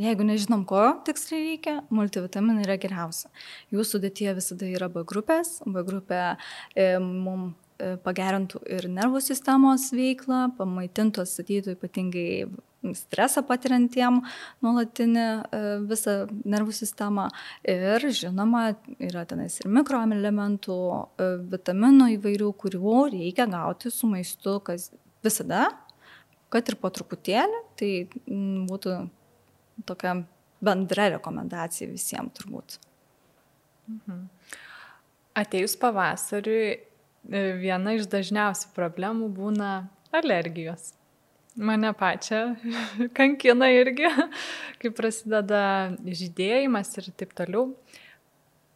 Jeigu 0.00 0.24
nežinom, 0.26 0.64
ko 0.66 0.80
tiksliai 1.06 1.42
reikia, 1.52 1.74
multivitaminai 1.94 2.64
yra 2.66 2.74
geriausia. 2.82 3.28
Jų 3.70 3.84
sudėtyje 3.86 4.32
visada 4.34 4.66
yra 4.66 4.88
B 4.90 5.04
grupės. 5.06 5.60
B 5.70 5.84
grupė 5.86 6.22
e, 6.74 6.96
mums 6.98 7.54
e, 7.78 7.94
pagerintų 8.02 8.64
ir 8.74 8.88
nervų 8.90 9.22
sistemos 9.22 9.92
veiklą, 9.94 10.48
pamaitintų, 10.58 11.22
atstatytų 11.22 11.76
ypatingai 11.76 12.28
stresą 12.92 13.44
patiriantiem 13.46 14.18
nuolatinį 14.64 15.24
e, 15.24 15.62
visą 15.88 16.16
nervų 16.42 16.74
sistemą. 16.76 17.30
Ir 17.62 18.10
žinoma, 18.10 18.66
yra 18.98 19.24
tenais 19.30 19.60
ir 19.62 19.70
mikroelementų, 19.72 20.78
e, 21.22 21.32
vitaminų 21.54 22.10
įvairių, 22.18 22.52
kurių 22.60 23.00
reikia 23.14 23.46
gauti 23.50 23.94
su 23.94 24.10
maistu 24.10 24.58
kas 24.66 24.90
visada, 25.24 25.68
kad 26.52 26.66
ir 26.66 26.82
po 26.82 26.90
truputėlį, 26.94 27.62
tai 27.78 27.92
būtų 28.68 29.04
tokia 29.88 30.16
bendra 30.64 31.10
rekomendacija 31.16 31.90
visiems 31.90 32.38
turbūt. 32.38 32.78
Mhm. 33.90 34.26
Atėjus 35.34 35.74
pavasariui, 35.82 36.66
e, 36.78 37.40
viena 37.58 37.96
iš 37.98 38.06
dažniausių 38.10 38.70
problemų 38.76 39.30
būna 39.34 39.70
alergijos. 40.14 40.92
Mane 41.54 41.92
pačią 41.94 42.56
kankina 43.18 43.68
irgi, 43.74 44.08
kai 44.80 44.90
prasideda 44.94 45.64
žydėjimas 46.06 46.94
ir 46.98 47.10
taip 47.18 47.34
toliau. 47.38 47.72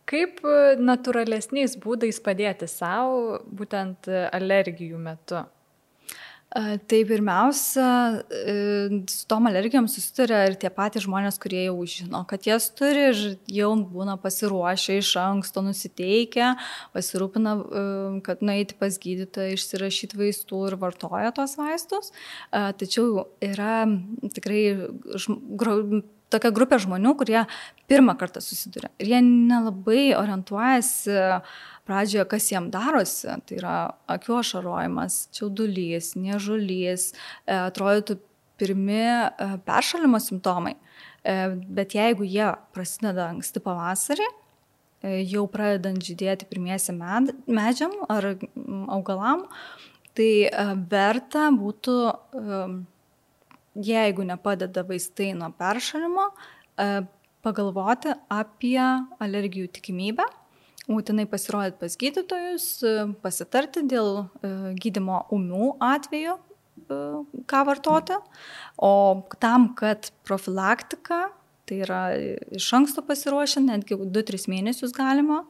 Kaip 0.08 0.40
natūralesniais 0.80 1.74
būdais 1.82 2.16
padėti 2.24 2.64
savo 2.70 3.42
būtent 3.44 4.08
alergijų 4.08 5.00
metu? 5.04 5.42
Tai 6.48 7.04
pirmiausia, 7.04 8.22
e, 8.32 9.02
su 9.06 9.26
tom 9.28 9.46
alergijom 9.50 9.84
susiduria 9.84 10.46
ir 10.48 10.54
tie 10.56 10.70
patys 10.72 11.04
žmonės, 11.04 11.36
kurie 11.42 11.66
jau 11.66 11.76
žino, 11.84 12.22
kad 12.30 12.48
jas 12.48 12.70
turi 12.72 13.02
ir 13.10 13.18
jau 13.52 13.74
būna 13.92 14.14
pasiruošę 14.22 14.96
iš 15.02 15.10
anksto, 15.20 15.60
nusiteikę, 15.66 16.54
pasirūpina, 16.96 17.52
e, 17.52 17.84
kad 18.24 18.40
nueiti 18.40 18.78
pas 18.80 18.96
gydytoją, 18.96 19.58
išsirašyti 19.58 20.16
vaistų 20.16 20.64
ir 20.70 20.78
vartoja 20.80 21.34
tos 21.36 21.58
vaistus. 21.60 22.14
Tačiau 22.48 23.26
yra 23.44 23.84
tikrai 24.32 24.62
tokia 26.32 26.52
grupė 26.54 26.78
žmonių, 26.82 27.14
kurie 27.18 27.40
pirmą 27.90 28.14
kartą 28.20 28.42
susiduria 28.44 28.90
ir 29.00 29.12
jie 29.12 29.20
nelabai 29.25 30.12
orientuojasi 30.18 31.18
pradžioje, 31.88 32.26
kas 32.28 32.50
jiem 32.52 32.68
darosi, 32.73 33.30
tai 33.49 33.58
yra 33.58 33.76
akių 34.12 34.40
ašarojimas, 34.42 35.23
čiaudulys, 35.37 36.12
niežulys, 36.20 37.12
e, 37.47 37.56
atrodytų 37.56 38.18
pirmi 38.61 39.00
e, 39.00 39.49
peršalimo 39.66 40.20
simptomai. 40.20 40.75
E, 41.25 41.38
bet 41.78 41.97
jeigu 41.97 42.28
jie 42.28 42.50
prasideda 42.76 43.30
anksti 43.32 43.64
pavasarį, 43.64 44.28
jau 45.30 45.44
pradedant 45.47 46.02
žydėti 46.02 46.49
pirmiesi 46.50 46.90
med, 46.90 47.30
medžiam 47.47 47.92
ar 48.11 48.32
augalam, 48.90 49.44
tai 50.18 50.50
verta 50.90 51.44
būtų, 51.54 51.94
jeigu 53.78 54.26
nepadeda 54.26 54.82
vaistai 54.87 55.30
nuo 55.38 55.52
peršalimo, 55.58 56.28
pagalvoti 57.47 58.12
apie 58.35 58.82
alergijų 59.23 59.70
tikimybę 59.78 60.26
būtinai 60.88 61.26
pasirodyti 61.28 61.78
pas 61.82 61.97
gydytojus, 62.00 62.66
pasitarti 63.23 63.85
dėl 63.88 64.12
e, 64.18 64.52
gydimo 64.80 65.25
umių 65.35 65.75
atveju, 65.85 66.38
e, 66.38 67.00
ką 67.50 67.64
vartoti. 67.68 68.16
O 68.80 68.92
tam, 69.42 69.73
kad 69.78 70.11
profilaktika, 70.28 71.26
tai 71.68 71.82
yra 71.85 72.02
iš 72.56 72.70
anksto 72.78 73.04
pasiruošę, 73.04 73.61
netgi 73.66 73.99
2-3 74.00 74.49
mėnesius 74.49 74.97
galima 74.97 75.42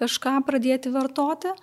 kažką 0.00 0.40
pradėti 0.48 0.90
vartoti. 0.94 1.54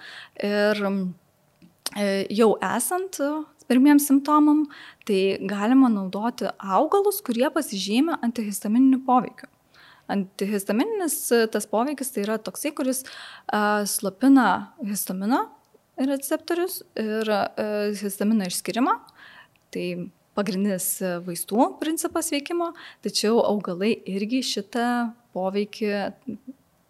Ir 0.48 0.84
e, 0.88 2.08
jau 2.32 2.54
esant 2.64 3.20
pirmiems 3.68 4.08
simptomam, 4.10 4.66
tai 5.08 5.38
galima 5.50 5.90
naudoti 5.92 6.50
augalus, 6.58 7.22
kurie 7.26 7.50
pasižymė 7.54 8.20
antihistamininiu 8.26 9.04
poveikiu. 9.08 9.50
Antihistamininis 10.12 11.18
tas 11.52 11.68
poveikis 11.68 12.14
tai 12.16 12.24
yra 12.24 12.38
toksai, 12.40 12.72
kuris 12.76 13.04
uh, 13.04 13.84
slopina 13.84 14.74
histamino 14.88 15.44
receptorius 16.00 16.80
ir 16.96 17.28
uh, 17.28 17.90
histamino 18.00 18.48
išskirimą. 18.48 18.96
Tai 19.76 19.88
pagrindinis 20.38 20.92
vaistų 21.26 21.72
principas 21.82 22.30
veikimo, 22.32 22.72
tačiau 23.04 23.42
augalai 23.42 23.96
irgi 24.08 24.44
šitą 24.46 24.88
poveikį 25.36 25.90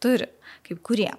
turi, 0.04 0.28
kaip 0.68 0.84
kurie. 0.86 1.14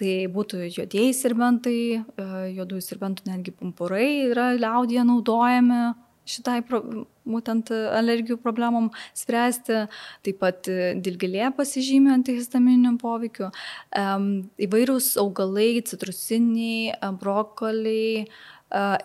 Tai 0.00 0.14
būtų 0.34 0.64
juodieji 0.74 1.12
serbentai, 1.14 1.78
e, 1.94 2.24
juodųjų 2.56 2.82
serbentų 2.82 3.28
netgi 3.28 3.54
pumpurai 3.54 4.30
yra 4.30 4.50
liaudėje 4.58 5.04
naudojami 5.06 5.82
šitai 6.24 6.62
būtent 6.64 7.70
alergijų 7.70 8.38
problemom 8.40 8.88
spręsti, 9.16 9.84
taip 10.24 10.38
pat 10.40 10.68
dilgilė 11.04 11.50
pasižymė 11.56 12.14
antihistamininiam 12.14 12.96
poveikiu, 13.00 13.50
įvairūs 14.66 15.10
augalai, 15.20 15.82
citrusiniai, 15.84 16.94
brokoliai 17.20 18.24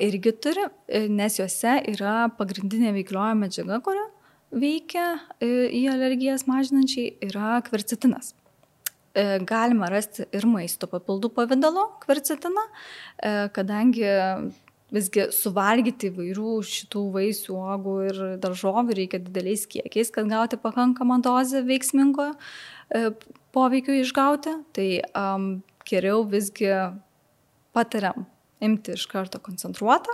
irgi 0.07 0.35
turi, 0.45 0.69
nes 1.11 1.41
juose 1.41 1.75
yra 1.91 2.15
pagrindinė 2.39 2.95
veiklioja 2.95 3.35
medžiaga, 3.37 3.81
kuria 3.83 4.07
veikia 4.49 5.19
e, 5.37 5.69
į 5.77 5.83
alergijas 5.93 6.47
mažinančiai, 6.49 7.13
yra 7.27 7.59
kvercitinas. 7.67 8.33
E, 9.13 9.39
galima 9.41 9.89
rasti 9.89 10.27
ir 10.35 10.45
maisto 10.45 10.87
papildų 10.89 11.31
pavydalo 11.33 11.85
kvercetiną, 12.03 12.65
e, 13.17 13.31
kadangi 13.55 14.05
visgi 14.93 15.27
suvalgyti 15.33 16.09
įvairių 16.09 16.53
šitų 16.65 17.03
vaisių, 17.15 17.55
uogų 17.57 17.95
ir 18.09 18.21
daržovių 18.41 18.97
reikia 19.01 19.21
dideliais 19.21 19.65
kiekiais, 19.69 20.11
kad 20.13 20.29
gauti 20.29 20.59
pakankamą 20.61 21.19
dozę 21.25 21.63
veiksmingo 21.65 22.31
e, 22.33 23.09
poveikio 23.55 23.97
išgauti, 23.97 24.55
tai 24.77 24.87
um, 25.17 25.51
geriau 25.89 26.23
visgi 26.29 26.69
patariam 27.73 28.27
imti 28.61 28.93
iš 28.93 29.07
karto 29.09 29.41
koncentruotą, 29.41 30.13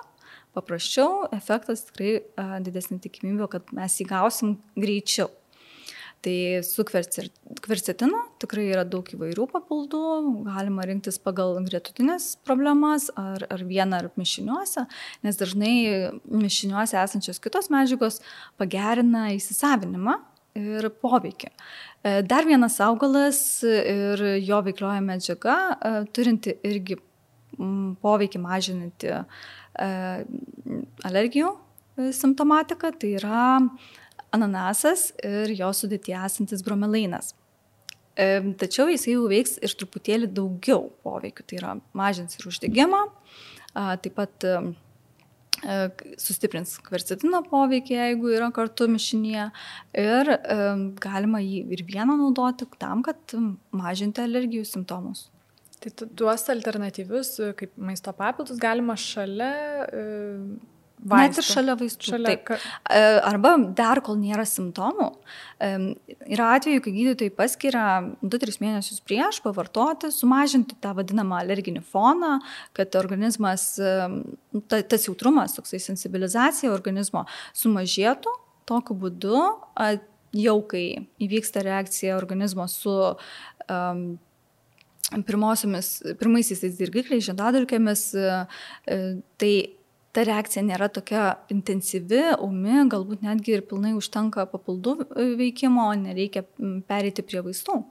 paprasčiau, 0.56 1.26
efektas 1.36 1.84
tikrai 1.90 2.20
uh, 2.22 2.58
didesnė 2.64 3.02
tikimybė, 3.04 3.50
kad 3.58 3.74
mes 3.76 4.00
jį 4.00 4.08
gausim 4.08 4.56
greičiau. 4.80 5.28
Tai 6.26 6.64
su 6.66 6.82
kvercetinu 6.88 8.20
tikrai 8.42 8.64
yra 8.72 8.82
daug 8.90 9.06
įvairių 9.14 9.46
papildų, 9.52 10.00
galima 10.48 10.88
rinktis 10.90 11.20
pagal 11.22 11.60
gretutinės 11.68 12.32
problemas 12.48 13.12
ar, 13.14 13.46
ar 13.54 13.62
vieną 13.68 14.00
ar 14.00 14.08
mišiniuose, 14.18 14.88
nes 15.22 15.38
dažnai 15.38 15.76
mišiniuose 16.26 16.98
esančios 16.98 17.38
kitos 17.44 17.70
medžiagos 17.74 18.24
pagerina 18.58 19.28
įsisavinimą 19.36 20.18
ir 20.58 20.88
poveikį. 21.04 21.52
E, 21.52 22.16
dar 22.26 22.48
vienas 22.48 22.80
augalas 22.82 23.40
ir 23.68 24.24
jo 24.42 24.62
veiklioja 24.66 25.04
medžiaga, 25.06 25.58
e, 25.76 25.94
turinti 26.16 26.56
irgi 26.66 26.98
poveikį 28.02 28.42
mažinti 28.44 29.12
e, 29.14 29.92
alergijų 31.06 31.54
simptomatiką, 32.16 32.92
tai 33.00 33.14
yra 33.20 33.44
ananasas 34.36 35.10
ir 35.24 35.56
jo 35.56 35.72
sudėtyje 35.76 36.22
esantis 36.28 36.64
bromelainas. 36.66 37.34
Tačiau 38.16 38.88
jisai 38.88 39.18
jau 39.18 39.26
veiks 39.28 39.58
ir 39.60 39.74
truputėlį 39.76 40.30
daugiau 40.32 40.88
poveikių, 41.04 41.44
tai 41.44 41.60
yra 41.60 41.74
mažins 41.98 42.38
ir 42.38 42.48
uždegimą, 42.48 43.02
taip 43.76 44.16
pat 44.16 44.46
e, 44.48 44.54
sustiprins 46.22 46.78
kvercetino 46.86 47.42
poveikį, 47.50 47.98
jeigu 48.00 48.32
yra 48.38 48.48
kartu 48.56 48.88
mišinėje 48.92 49.50
ir 50.00 50.32
galima 51.04 51.44
jį 51.44 51.66
ir 51.76 51.84
vieną 51.90 52.16
naudoti 52.22 52.70
tam, 52.80 53.04
kad 53.04 53.36
mažinti 53.76 54.24
alergijų 54.24 54.64
simptomus. 54.70 55.28
Tai 55.84 56.08
tuos 56.18 56.48
alternatyvius, 56.50 57.36
kaip 57.60 57.76
maisto 57.76 58.16
papildus, 58.16 58.62
galima 58.64 58.96
šalia 58.96 59.52
Vaistų. 60.96 61.28
Net 61.28 61.38
ir 61.38 61.46
šalia 61.46 61.76
vaistų. 61.78 62.08
Šalia. 62.14 62.36
Ka... 62.48 62.58
E, 62.90 63.02
arba 63.28 63.52
dar 63.78 64.00
kol 64.06 64.18
nėra 64.18 64.46
simptomų. 64.48 65.10
Yra 65.60 66.48
atveju, 66.56 66.82
kai 66.86 66.94
gydytojai 66.96 67.34
paskiria 67.36 67.86
2-3 68.24 68.58
mėnesius 68.64 69.04
prieš 69.06 69.42
pavartoti, 69.44 70.10
sumažinti 70.16 70.78
tą 70.82 70.96
vadinamą 70.98 71.42
alerginį 71.44 71.84
foną, 71.92 72.40
kad 72.76 72.98
organizmas, 73.00 73.74
ta, 73.78 74.82
tas 74.82 75.08
jautrumas, 75.08 75.56
toksai 75.60 75.82
sensibilizacija 75.84 76.74
organizmo 76.74 77.26
sumažėtų. 77.54 78.34
Tokiu 78.66 78.98
būdu, 78.98 79.42
jau 80.36 80.60
kai 80.72 80.86
įvyksta 81.22 81.62
reakcija 81.66 82.18
organizmo 82.18 82.66
su 82.72 82.96
um, 83.70 84.06
pirmaisiais 85.14 86.78
dirgikliais, 86.80 87.24
žiedadulkėmis, 87.28 88.06
e, 88.18 89.02
tai 89.38 89.54
ta 90.16 90.24
reakcija 90.28 90.64
nėra 90.66 90.88
tokia 90.94 91.36
intensyvi, 91.52 92.24
umi, 92.44 92.80
galbūt 92.92 93.26
netgi 93.26 93.58
ir 93.58 93.66
pilnai 93.68 93.94
užtenka 93.98 94.48
papildų 94.52 95.10
veikimo, 95.40 95.90
nereikia 96.00 96.46
pereiti 96.90 97.26
prie 97.26 97.44
vaistų. 97.46 97.82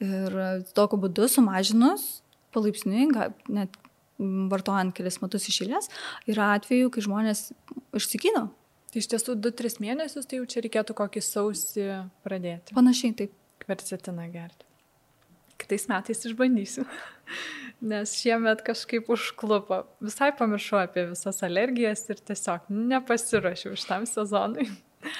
Ir 0.00 0.38
tokiu 0.76 1.00
būdu 1.02 1.26
sumažinus 1.28 2.22
palaipsniui, 2.54 3.10
net 3.52 3.76
vartojant 4.20 4.94
kelias 4.96 5.20
metus 5.22 5.48
išėlės, 5.50 5.90
yra 6.30 6.54
atveju, 6.56 6.90
kai 6.92 7.04
žmonės 7.04 7.50
išsigydo. 7.96 8.46
Tai 8.90 8.98
iš 8.98 9.06
tiesų 9.12 9.36
2-3 9.38 9.78
mėnesius, 9.84 10.26
tai 10.26 10.40
jau 10.40 10.48
čia 10.50 10.64
reikėtų 10.64 10.96
kokį 10.98 11.22
sausį 11.22 11.84
pradėti. 12.26 12.74
Panašiai 12.76 13.14
taip. 13.22 13.36
Kvercetiną 13.60 14.24
gerti. 14.32 14.64
Kitais 15.60 15.84
metais 15.86 16.24
išbandysiu 16.26 16.86
nes 17.80 18.12
šiemet 18.20 18.62
kažkaip 18.66 19.08
užklupo. 19.10 19.82
Visai 20.04 20.30
pamiršau 20.36 20.80
apie 20.82 21.06
visas 21.10 21.42
alergijas 21.46 22.04
ir 22.12 22.20
tiesiog 22.30 22.68
nepasirašiau 22.68 23.76
šitam 23.78 24.06
sezonui. 24.08 24.68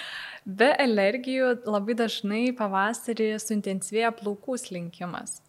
Be 0.60 0.70
alergijų 0.80 1.52
labai 1.68 1.96
dažnai 1.98 2.44
pavasarį 2.56 3.32
suintensyvėja 3.42 4.12
plaukų 4.16 4.56
slinkimas. 4.60 5.40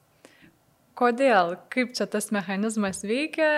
Kodėl? 1.00 1.56
Kaip 1.72 1.94
čia 1.98 2.08
tas 2.12 2.30
mechanizmas 2.36 3.00
veikia? 3.08 3.52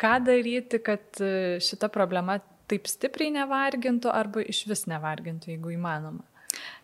Ką 0.00 0.18
daryti, 0.24 0.80
kad 0.84 1.22
šita 1.62 1.88
problema 1.92 2.38
taip 2.70 2.88
stipriai 2.88 3.32
nevargintų 3.34 4.12
arba 4.12 4.44
iš 4.44 4.64
vis 4.68 4.84
nevargintų, 4.90 5.54
jeigu 5.54 5.72
įmanoma? 5.74 6.24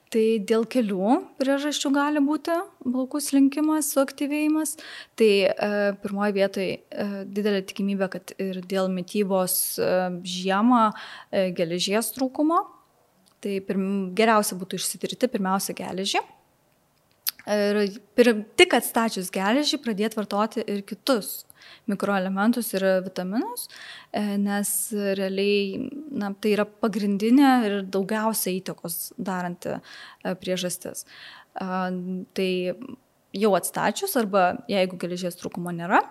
Tai 0.09 0.25
dėl 0.49 0.65
kelių 0.73 1.19
priežasčių 1.37 1.91
gali 1.93 2.21
būti 2.25 2.55
plaukų 2.81 3.21
slinkimas, 3.21 3.91
suaktyvėjimas. 3.93 4.77
Tai 5.21 5.29
e, 5.51 5.69
pirmoji 6.01 6.37
vietoje 6.39 6.71
e, 6.79 7.07
didelė 7.29 7.61
tikimybė, 7.69 8.09
kad 8.15 8.33
ir 8.41 8.63
dėl 8.71 8.89
mytybos 8.93 9.77
e, 9.77 9.91
žiemą 10.25 10.87
e, 10.89 11.51
geležies 11.57 12.09
trūkumo. 12.17 12.63
Tai 13.45 13.59
pirm, 13.69 13.85
geriausia 14.17 14.57
būtų 14.59 14.81
išsitirti 14.81 15.29
pirmiausia 15.31 15.77
geležį. 15.77 16.25
Ir 17.49 17.83
pir, 18.17 18.33
tik 18.61 18.75
atstačius 18.77 19.29
geležį 19.33 19.79
pradėti 19.85 20.19
vartoti 20.19 20.65
ir 20.65 20.83
kitus 20.89 21.43
mikroelementus 21.89 22.71
ir 22.77 22.85
vitaminus, 23.07 23.67
e, 24.13 24.23
nes 24.41 24.71
realiai 25.19 25.89
na, 26.11 26.33
tai 26.37 26.55
yra 26.57 26.67
pagrindinė 26.69 27.53
ir 27.69 27.77
daugiausia 27.89 28.53
įtakos 28.59 28.99
daranti 29.17 29.77
e, 29.77 29.81
priežastis. 30.39 31.07
Tai 31.59 32.51
jau 33.35 33.51
atstačius 33.59 34.13
arba 34.21 34.43
jeigu 34.71 34.99
geležies 35.01 35.35
trūkumo 35.41 35.73
nėra, 35.75 36.05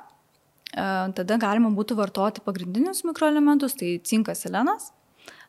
tada 0.76 1.38
galima 1.40 1.72
būtų 1.72 1.96
vartoti 1.96 2.44
pagrindinius 2.44 3.06
mikroelementus, 3.08 3.78
tai 3.80 3.94
cinkas, 4.04 4.44
selenas 4.44 4.90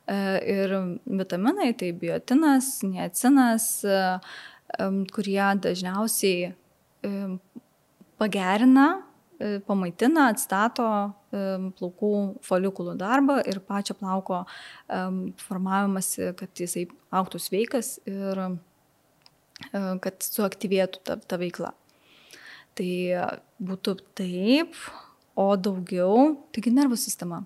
e, 0.06 0.14
ir 0.54 0.76
vitaminai, 1.04 1.72
tai 1.74 1.90
biotinas, 1.98 2.78
niacinas, 2.86 3.68
kurie 5.16 5.42
dažniausiai 5.64 6.52
pagerina 8.18 8.88
E, 8.98 9.07
pamaitina, 9.66 10.28
atstato 10.32 10.84
e, 11.30 11.42
plaukų 11.78 12.12
folikulų 12.42 12.96
darbą 12.98 13.38
ir 13.46 13.60
pačią 13.62 13.94
plauko 13.98 14.42
e, 14.44 15.02
formavimąsi, 15.44 16.32
kad 16.38 16.62
jisai 16.62 16.88
auktų 17.14 17.40
sveikas 17.42 17.98
ir 18.08 18.42
kad 19.98 20.22
suaktyvėtų 20.22 21.00
ta, 21.02 21.16
ta 21.18 21.36
veikla. 21.40 21.72
Tai 22.78 22.90
būtų 23.58 23.96
taip, 24.14 24.76
o 25.34 25.48
daugiau, 25.58 26.36
taigi 26.54 26.70
nervų 26.76 26.94
sistema. 27.00 27.40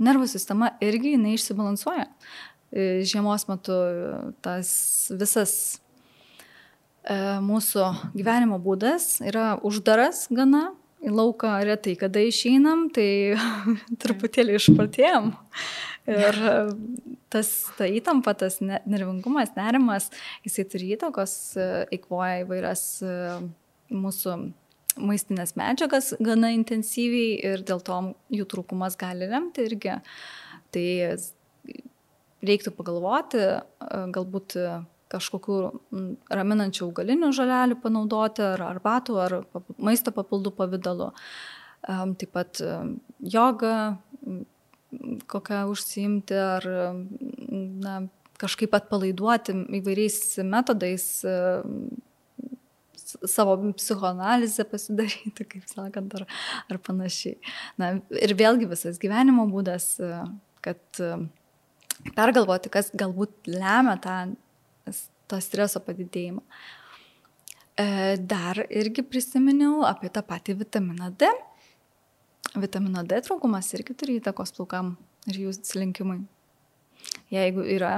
Nervų 0.00 0.30
sistema 0.32 0.70
irgi 0.80 1.12
jinai 1.18 1.34
išsibalansuoja. 1.36 2.06
Žiemos 3.04 3.44
metu 3.50 3.76
tas 4.40 4.72
visas 5.12 5.52
mūsų 7.04 7.84
gyvenimo 8.16 8.56
būdas 8.64 9.18
yra 9.20 9.58
uždaras 9.60 10.24
gana, 10.32 10.70
į 11.00 11.12
lauką 11.14 11.52
retai 11.66 11.96
kada 12.00 12.22
išeinam, 12.24 12.88
tai 12.94 13.36
truputėlį 14.02 14.58
išpratėjom. 14.60 15.32
Ir 16.10 16.38
tas, 17.30 17.50
ta 17.76 17.86
įtampa, 17.86 18.34
tas 18.38 18.58
nervingumas, 18.60 19.52
nerimas, 19.56 20.08
jisai 20.46 20.64
turi 20.70 20.94
įtakos, 20.96 21.34
eikvoja 21.92 22.40
įvairias 22.44 22.84
mūsų 23.90 24.36
maistinės 25.00 25.54
medžiagas 25.58 26.14
gana 26.22 26.50
intensyviai 26.56 27.36
ir 27.52 27.62
dėl 27.66 27.82
to 27.84 28.00
jų 28.34 28.46
trūkumas 28.50 28.98
gali 29.00 29.28
lemti 29.30 29.68
irgi. 29.68 30.00
Tai 30.74 30.86
reiktų 32.46 32.72
pagalvoti, 32.74 33.44
galbūt 34.14 34.56
kažkokių 35.10 35.56
raminančių 36.30 36.84
augalinių 36.86 37.30
žalelių 37.36 37.78
panaudoti, 37.82 38.44
ar 38.46 38.62
arbatų, 38.68 39.16
ar 39.24 39.36
maisto 39.78 40.14
papildų 40.14 40.54
pavydalu. 40.58 41.10
Taip 42.20 42.30
pat 42.36 42.60
joga, 43.20 43.74
kokią 45.30 45.64
užsiimti, 45.70 46.36
ar 46.36 46.68
na, 47.86 47.96
kažkaip 48.40 48.74
atpalaiduoti 48.76 49.56
įvairiais 49.80 50.20
metodais 50.48 51.08
savo 53.26 53.56
psichoanalizę 53.74 54.64
pasidaryti, 54.70 55.46
kaip 55.48 55.66
sakant, 55.70 56.14
ar, 56.20 56.26
ar 56.70 56.78
panašiai. 56.84 57.40
Na, 57.80 57.96
ir 58.14 58.36
vėlgi 58.38 58.68
visas 58.70 59.00
gyvenimo 59.02 59.48
būdas, 59.50 59.96
kad 60.62 61.02
pergalvoti, 62.16 62.70
kas 62.72 62.92
galbūt 62.96 63.50
lemia 63.50 63.96
tą, 64.02 64.16
tą 65.30 65.40
streso 65.42 65.82
padidėjimą. 65.84 66.42
E, 67.80 68.16
dar 68.18 68.64
irgi 68.68 69.04
prisiminiau 69.06 69.84
apie 69.88 70.10
tą 70.12 70.22
patį 70.26 70.58
vitaminą 70.64 71.10
D. 71.16 71.28
Vitamino 72.58 73.04
D 73.06 73.20
trūkumas 73.24 73.70
irgi 73.78 73.94
turi 73.94 74.18
įtakos 74.18 74.52
plaukam 74.56 74.96
ir 75.30 75.38
jų 75.44 75.54
slinkimui. 75.54 76.24
Jeigu 77.32 77.64
yra 77.76 77.94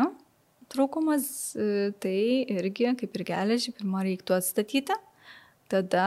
trūkumas, 0.72 1.24
e, 1.56 1.90
tai 2.02 2.44
irgi 2.52 2.92
kaip 3.00 3.16
ir 3.16 3.24
geležį 3.32 3.74
pirmą 3.78 4.04
reiktų 4.06 4.36
atstatyti, 4.36 4.96
tada 5.72 6.06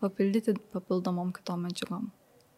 papildyti 0.00 0.56
papildomom 0.74 1.32
kitom 1.36 1.66
medžiagom. 1.66 2.10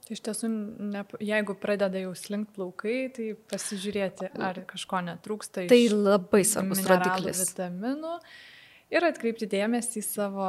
Tai 0.08 0.16
iš 0.16 0.22
tiesų, 0.24 0.48
ne, 0.88 1.02
jeigu 1.20 1.52
pradeda 1.60 2.00
jau 2.00 2.14
slinkti 2.16 2.54
plaukai, 2.56 2.94
tai 3.12 3.26
pasižiūrėti, 3.52 4.30
ar 4.40 4.62
kažko 4.70 5.02
netrūksta. 5.04 5.66
Tai 5.68 5.80
labai 5.92 6.40
svarbus 6.48 6.80
rodiklis. 6.88 7.42
Vitaminų 7.50 8.14
ir 8.88 9.04
atkreipti 9.04 9.50
dėmesį 9.52 10.00
į 10.00 10.06
savo 10.06 10.48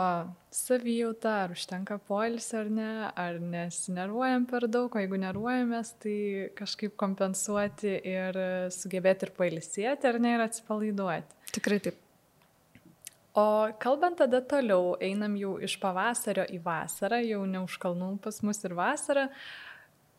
savijautą, 0.55 1.35
ar 1.43 1.57
užtenka 1.57 1.99
poilsio 2.07 2.61
ar 2.63 2.71
ne, 2.71 2.89
ar 3.11 3.43
nesinervuojam 3.43 4.47
per 4.47 4.69
daug, 4.71 4.95
o 4.95 5.03
jeigu 5.03 5.19
nervuojamės, 5.25 5.91
tai 6.05 6.17
kažkaip 6.55 6.95
kompensuoti 7.03 7.97
ir 7.99 8.43
sugebėti 8.71 9.27
ir 9.27 9.35
pailsėti, 9.43 10.07
ar 10.07 10.23
ne, 10.23 10.37
ir 10.37 10.45
atsipalaiduoti. 10.47 11.43
Tikrai 11.59 11.83
taip. 11.89 11.99
O 13.39 13.69
kalbant 13.79 14.17
tada 14.19 14.41
toliau, 14.41 14.95
einam 15.03 15.35
jau 15.39 15.55
iš 15.63 15.77
pavasario 15.81 16.45
į 16.49 16.59
vasarą, 16.65 17.21
jau 17.23 17.43
ne 17.47 17.63
už 17.63 17.77
kalnų 17.81 18.13
pas 18.23 18.41
mus 18.45 18.61
ir 18.65 18.75
vasarą. 18.77 19.27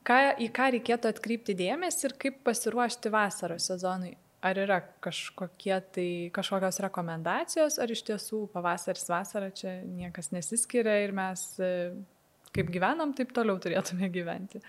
Ką, 0.07 0.19
į 0.41 0.49
ką 0.57 0.71
reikėtų 0.77 1.11
atkreipti 1.13 1.57
dėmesį 1.59 2.07
ir 2.09 2.17
kaip 2.23 2.39
pasiruošti 2.47 3.13
vasaros 3.13 3.67
sezonui? 3.69 4.15
Ar 4.41 4.57
yra 4.57 4.79
kažkokie 5.05 5.75
tai, 5.93 6.09
kažkokios 6.33 6.81
rekomendacijos, 6.87 7.77
ar 7.83 7.93
iš 7.93 8.07
tiesų 8.09 8.47
pavasaris, 8.55 9.05
vasara 9.13 9.51
čia 9.53 9.83
niekas 9.85 10.33
nesiskiria 10.33 10.97
ir 11.05 11.13
mes 11.13 11.45
kaip 12.57 12.73
gyvenam, 12.73 13.13
taip 13.17 13.35
toliau 13.37 13.61
turėtume 13.63 14.09
gyventi, 14.13 14.63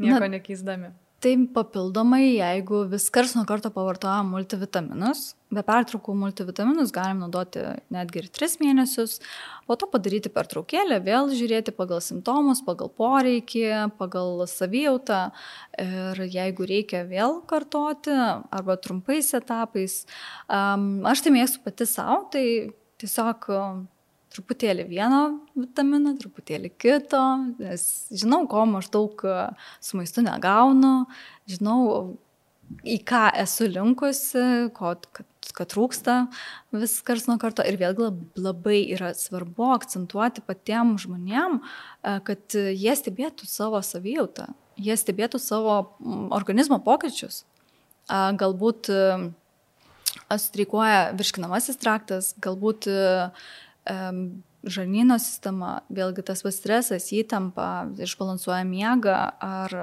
nieko 0.00 0.24
Na, 0.24 0.30
nekeisdami. 0.32 0.94
Tai 1.20 1.34
papildomai, 1.52 2.38
jeigu 2.38 2.78
vis 2.88 3.10
kars 3.12 3.34
nuo 3.36 3.42
karto 3.44 3.68
pavartojam 3.74 4.30
multivitaminus, 4.32 5.34
be 5.52 5.60
pertraukų 5.68 6.14
multivitaminus 6.16 6.94
galim 6.96 7.20
naudoti 7.20 7.60
netgi 7.92 8.22
ir 8.22 8.28
3 8.38 8.56
mėnesius, 8.62 9.18
po 9.68 9.76
to 9.76 9.84
padaryti 9.92 10.32
pertraukėlę, 10.32 10.96
vėl 11.04 11.28
žiūrėti 11.36 11.76
pagal 11.76 12.00
simptomus, 12.00 12.64
pagal 12.64 12.88
poreikį, 12.96 13.66
pagal 14.00 14.46
savijautą 14.48 15.20
ir 15.84 16.24
jeigu 16.24 16.72
reikia 16.72 17.04
vėl 17.12 17.42
kartoti 17.52 18.16
arba 18.16 18.80
trumpais 18.80 19.28
etapais. 19.36 20.06
Aš 20.48 21.26
tai 21.26 21.36
mėgstu 21.36 21.60
pati 21.68 21.84
savo, 21.84 22.22
tai 22.32 22.46
tiesiog 22.96 23.44
truputėlį 24.34 24.86
vieno 24.90 25.20
vitamino, 25.58 26.14
truputėlį 26.18 26.70
kito, 26.78 27.22
nes 27.58 27.86
žinau, 28.14 28.44
ko 28.50 28.64
maždaug 28.70 29.24
e, 29.26 29.36
su 29.82 29.98
maistu 29.98 30.22
negaunu, 30.24 31.06
žinau, 31.50 31.80
į 32.86 33.00
ką 33.06 33.24
esu 33.42 33.66
linkusi, 33.66 34.44
ko 34.76 34.94
kad, 35.16 35.26
kad 35.56 35.72
trūksta 35.72 36.16
vis 36.76 37.00
kars 37.06 37.26
nuo 37.26 37.36
karto. 37.42 37.64
Ir 37.66 37.80
vėlgi 37.80 38.12
labai 38.38 38.84
yra 38.94 39.10
svarbu 39.18 39.72
akcentuoti 39.74 40.44
patiem 40.46 40.94
žmonėm, 41.02 41.58
e, 41.60 42.16
kad 42.26 42.54
jie 42.54 42.94
stebėtų 42.98 43.50
savo 43.50 43.82
savijautą, 43.82 44.50
jie 44.78 44.94
stebėtų 44.98 45.42
savo 45.42 45.80
organizmo 46.30 46.78
pokyčius. 46.86 47.44
Galbūt 48.10 48.88
e, 48.90 49.02
streikuoja 50.38 51.10
virškinamasis 51.18 51.78
traktas, 51.82 52.32
galbūt 52.42 52.86
žarnyno 53.90 55.16
sistema, 55.20 55.80
vėlgi 55.92 56.24
tas 56.26 56.44
vas 56.44 56.58
stresas, 56.60 57.08
įtampa, 57.16 57.88
išbalansuoja 58.04 58.62
miegą 58.68 59.16
ar 59.40 59.76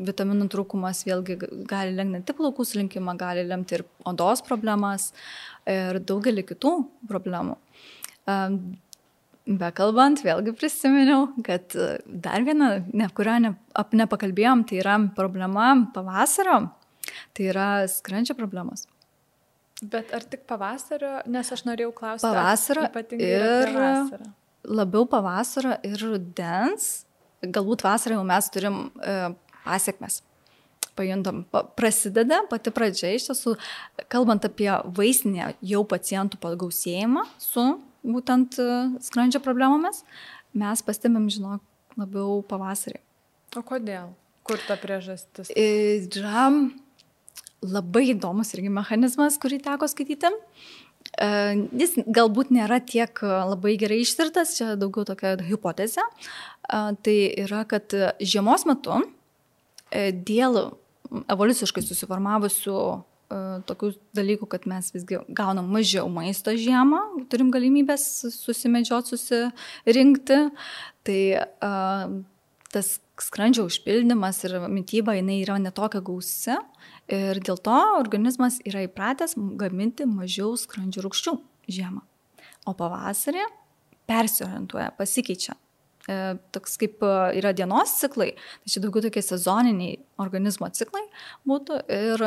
vitaminų 0.00 0.48
trūkumas 0.52 1.02
vėlgi 1.06 1.36
gali 1.68 1.94
lemti 1.94 2.14
ne 2.14 2.22
tik 2.24 2.38
plaukų 2.38 2.64
slinkimą, 2.66 3.16
gali 3.20 3.44
lemti 3.46 3.78
ir 3.78 3.84
odos 4.08 4.42
problemas 4.46 5.10
ir 5.68 6.00
daugelį 6.06 6.46
kitų 6.52 6.76
problemų. 7.10 7.58
Bekalbant, 9.50 10.20
vėlgi 10.22 10.54
prisiminiau, 10.54 11.30
kad 11.44 11.74
dar 12.06 12.44
viena, 12.46 12.70
ne, 12.94 13.08
kurią 13.16 13.38
ne, 13.42 13.54
ap, 13.74 13.96
nepakalbėjom, 13.96 14.62
tai 14.68 14.78
yra 14.82 14.96
problema 15.16 15.72
pavasario, 15.94 16.68
tai 17.34 17.48
yra 17.50 17.70
skrandžio 17.90 18.36
problemos. 18.38 18.86
Bet 19.80 20.10
ar 20.12 20.24
tik 20.28 20.42
pavasario, 20.48 21.20
nes 21.30 21.52
aš 21.54 21.62
norėjau 21.64 21.92
klausyti. 21.96 22.28
Pavasario 22.28 22.84
ir 23.16 23.70
labiau 24.68 25.06
pavasario 25.08 25.76
ir 25.86 26.02
rudens, 26.04 27.06
galbūt 27.40 27.84
vasarą 27.86 28.18
jau 28.18 28.26
mes 28.28 28.50
turim 28.52 28.82
e, 29.00 29.14
pasiekmes. 29.64 30.20
Pajuntam, 30.98 31.44
prasideda 31.78 32.42
pati 32.50 32.72
pradžia, 32.74 33.14
iš 33.16 33.30
tiesų, 33.30 33.54
kalbant 34.12 34.44
apie 34.44 34.68
vaistinę 34.98 35.54
jau 35.64 35.80
pacientų 35.88 36.40
pagausėjimą 36.42 37.24
su 37.40 37.64
būtent 38.04 38.58
e, 38.60 38.68
skrandžio 39.04 39.40
problemomis, 39.44 40.02
mes 40.52 40.84
pastebėm, 40.84 41.30
žinok, 41.32 41.64
labiau 42.00 42.42
pavasarį. 42.50 43.00
O 43.56 43.64
kodėl? 43.66 44.12
Kur 44.44 44.60
ta 44.66 44.76
priežastis? 44.80 45.50
Yra 45.56 46.48
labai 47.64 48.10
įdomus 48.14 48.54
irgi 48.56 48.70
mechanizmas, 48.72 49.38
kurį 49.40 49.60
teko 49.64 49.88
skaityti. 49.90 50.30
E, 51.20 51.28
jis 51.80 51.96
galbūt 52.06 52.52
nėra 52.54 52.80
tiek 52.84 53.22
labai 53.24 53.76
gerai 53.80 54.00
ištirtas, 54.04 54.54
čia 54.58 54.74
daugiau 54.80 55.06
tokia 55.08 55.36
hipotezė. 55.44 56.04
E, 56.04 56.80
tai 57.04 57.16
yra, 57.44 57.64
kad 57.68 57.94
žiemos 58.20 58.66
metu 58.68 59.00
e, 59.90 60.10
dėl 60.12 60.62
evoliuciškai 61.10 61.84
susiformavusių 61.84 62.80
tokių 63.30 63.92
dalykų, 64.18 64.46
kad 64.50 64.64
mes 64.66 64.88
visgi 64.90 65.20
gaunam 65.38 65.68
mažiau 65.70 66.08
maisto 66.10 66.50
žiemą, 66.58 66.98
turim 67.30 67.52
galimybės 67.54 68.02
susimedžioti, 68.34 69.14
susirinkti, 69.14 70.38
tai 71.06 71.20
tas 72.74 72.90
skrandžio 73.22 73.68
užpildymas 73.68 74.42
ir 74.48 74.56
mytyba 74.70 75.14
jinai 75.18 75.40
yra 75.44 75.60
netokia 75.62 76.02
gausi, 76.02 76.56
Ir 77.10 77.40
dėl 77.42 77.58
to 77.58 77.78
organizmas 77.98 78.60
yra 78.68 78.84
įpratęs 78.86 79.34
gaminti 79.58 80.06
mažiau 80.06 80.54
skrandžio 80.58 81.02
rūkščių 81.06 81.34
žiemą. 81.70 82.04
O 82.70 82.74
pavasarį 82.78 83.42
persiorientuoja, 84.10 84.92
pasikeičia. 84.98 85.56
E, 86.10 86.16
toks 86.54 86.78
kaip 86.80 87.02
e, 87.04 87.10
yra 87.40 87.52
dienos 87.56 87.92
ciklai, 88.00 88.30
tai 88.62 88.72
čia 88.72 88.82
daugiau 88.84 89.04
tokie 89.04 89.22
sezoniniai 89.24 89.98
organizmo 90.22 90.70
ciklai 90.74 91.02
būtų 91.48 91.82
ir 91.92 92.24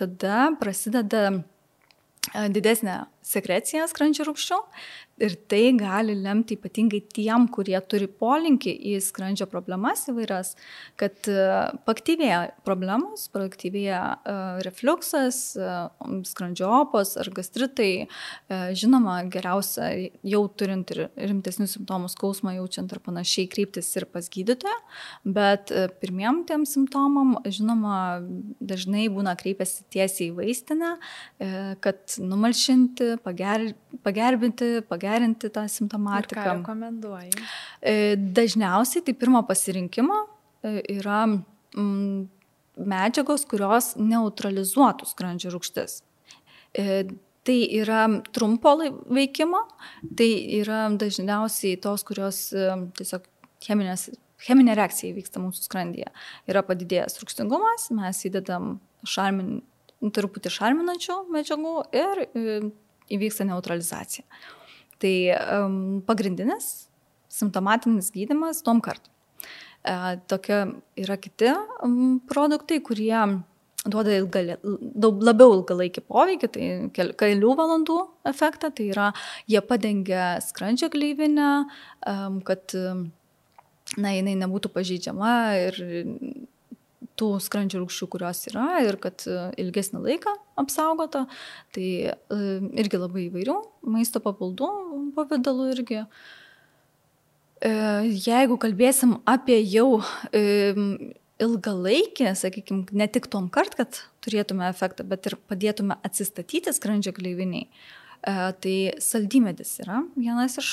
tada 0.00 0.50
prasideda 0.60 1.22
e, 1.32 1.38
didesnė 2.54 2.98
sekreciją 3.24 3.88
skrandžio 3.90 4.28
rūkščių 4.28 4.60
Ir 5.22 5.36
tai 5.46 5.68
gali 5.78 6.16
lemti 6.18 6.56
ypatingai 6.58 6.98
tiem, 7.14 7.44
kurie 7.54 7.76
turi 7.86 8.08
polinkį 8.10 8.72
į 8.90 8.96
skrandžio 9.04 9.46
problemas 9.46 10.02
įvairias, 10.10 10.56
kad 10.98 11.28
e, 11.30 11.44
paktyvėja 11.86 12.40
problemos, 12.66 13.28
paktyvėja 13.34 14.00
e, 14.02 14.34
refluksas, 14.66 15.38
e, 15.54 15.68
skrandžio 16.26 16.72
opos 16.80 17.14
ar 17.20 17.30
gastritai. 17.34 18.08
Žinoma, 18.50 19.20
geriausia 19.30 19.86
jau 20.26 20.42
turint 20.50 20.90
ir 20.94 21.04
rimtesnius 21.14 21.76
simptomus, 21.76 22.16
skausmą 22.18 22.56
jaučiant 22.56 22.90
ar 22.94 23.00
panašiai, 23.04 23.46
kreiptis 23.52 23.92
ir 23.94 24.08
pas 24.10 24.26
gydytoją, 24.30 24.74
bet 25.36 25.70
pirmiem 26.02 26.42
tiem 26.48 26.66
simptomam, 26.68 27.36
žinoma, 27.46 28.18
dažnai 28.58 29.06
būna 29.14 29.36
kreipiasi 29.38 29.86
tiesiai 29.94 30.30
į 30.32 30.36
vaistinę, 30.40 30.94
kad 31.84 32.18
numalšinti, 32.18 33.13
pager, 33.22 33.72
pagerbinti, 34.06 34.82
pagerinti 34.88 35.50
tą 35.52 35.66
simptomatiką. 35.70 36.42
Ką 36.42 36.54
rekomenduoji? 36.60 37.34
E, 37.82 38.16
dažniausiai 38.16 39.04
tai 39.06 39.14
pirmo 39.18 39.42
pasirinkimo 39.48 40.16
e, 40.64 40.80
yra 40.96 41.24
mm, 41.28 42.24
medžiagos, 42.94 43.46
kurios 43.50 43.92
neutralizuotų 44.00 45.08
skrandžio 45.10 45.54
rūgštis. 45.54 46.00
E, 46.74 47.04
tai 47.44 47.58
yra 47.76 48.06
trumpo 48.34 48.74
veikimo, 49.12 49.66
tai 50.16 50.30
yra 50.62 50.86
dažniausiai 50.96 51.76
tos, 51.82 52.06
kurios 52.08 52.46
tiesiog 52.96 53.28
cheminės, 53.64 54.08
cheminė 54.44 54.76
reakcija 54.78 55.12
įvyksta 55.12 55.42
mūsų 55.42 55.66
skrandyje. 55.68 56.10
Yra 56.50 56.64
padidėjęs 56.66 57.20
rūgštingumas, 57.20 57.90
mes 57.96 58.24
įdedam 58.28 58.78
šarmin, 59.08 59.60
truputį 60.14 60.52
šarminančių 60.52 61.18
medžiagų 61.32 61.74
ir 61.96 62.24
įvyksta 63.12 63.46
neutralizacija. 63.48 64.24
Tai 65.02 65.14
um, 65.34 65.80
pagrindinis 66.06 66.88
simptomatinis 67.34 68.12
gydimas 68.14 68.62
tom 68.64 68.80
kartu. 68.84 69.10
E, 69.84 69.94
tokia 70.30 70.60
yra 71.00 71.18
kiti 71.20 71.50
um, 71.82 72.20
produktai, 72.30 72.78
kurie 72.84 73.18
duoda 73.84 74.14
ilgalė, 74.16 74.56
daug 74.96 75.20
labiau 75.24 75.58
ilgalaikį 75.58 76.04
poveikį, 76.08 76.48
tai 76.54 76.68
kel, 76.96 77.12
kelių 77.20 77.50
valandų 77.58 77.98
efektą, 78.30 78.70
tai 78.72 78.88
yra 78.94 79.10
jie 79.50 79.60
padengia 79.60 80.38
skrandžio 80.40 80.88
gleivinę, 80.94 81.50
kad 82.48 82.74
na, 84.00 84.14
jinai 84.14 84.38
nebūtų 84.40 84.72
pažydžiama 84.72 85.34
ir 85.66 85.80
tų 87.18 87.30
skrandžio 87.42 87.82
rūkščių, 87.82 88.08
kurios 88.10 88.42
yra 88.50 88.68
ir 88.84 88.98
kad 89.02 89.24
e, 89.30 89.38
ilgesnį 89.62 90.02
laiką 90.04 90.34
apsaugota. 90.60 91.24
Tai 91.74 91.88
e, 92.10 92.14
irgi 92.82 93.00
labai 93.00 93.28
įvairių 93.28 93.58
maisto 93.94 94.22
papildų 94.24 94.70
pavydalų 95.16 95.68
irgi. 95.76 96.04
E, 97.64 97.74
jeigu 98.26 98.58
kalbėsim 98.60 99.18
apie 99.30 99.60
jau 99.62 100.02
ilgalaikį, 101.44 102.30
sakykime, 102.38 102.86
ne 102.94 103.10
tik 103.10 103.28
tom 103.30 103.50
kart, 103.52 103.76
kad 103.78 104.00
turėtume 104.24 104.66
efektą, 104.70 105.06
bet 105.06 105.26
ir 105.30 105.38
padėtume 105.50 105.98
atsistatyti 106.06 106.72
skrandžio 106.74 107.12
gleiviniai, 107.16 107.66
tai 108.24 108.76
saldymedis 109.02 109.74
yra 109.82 109.98
vienas 110.14 110.54
iš 110.62 110.70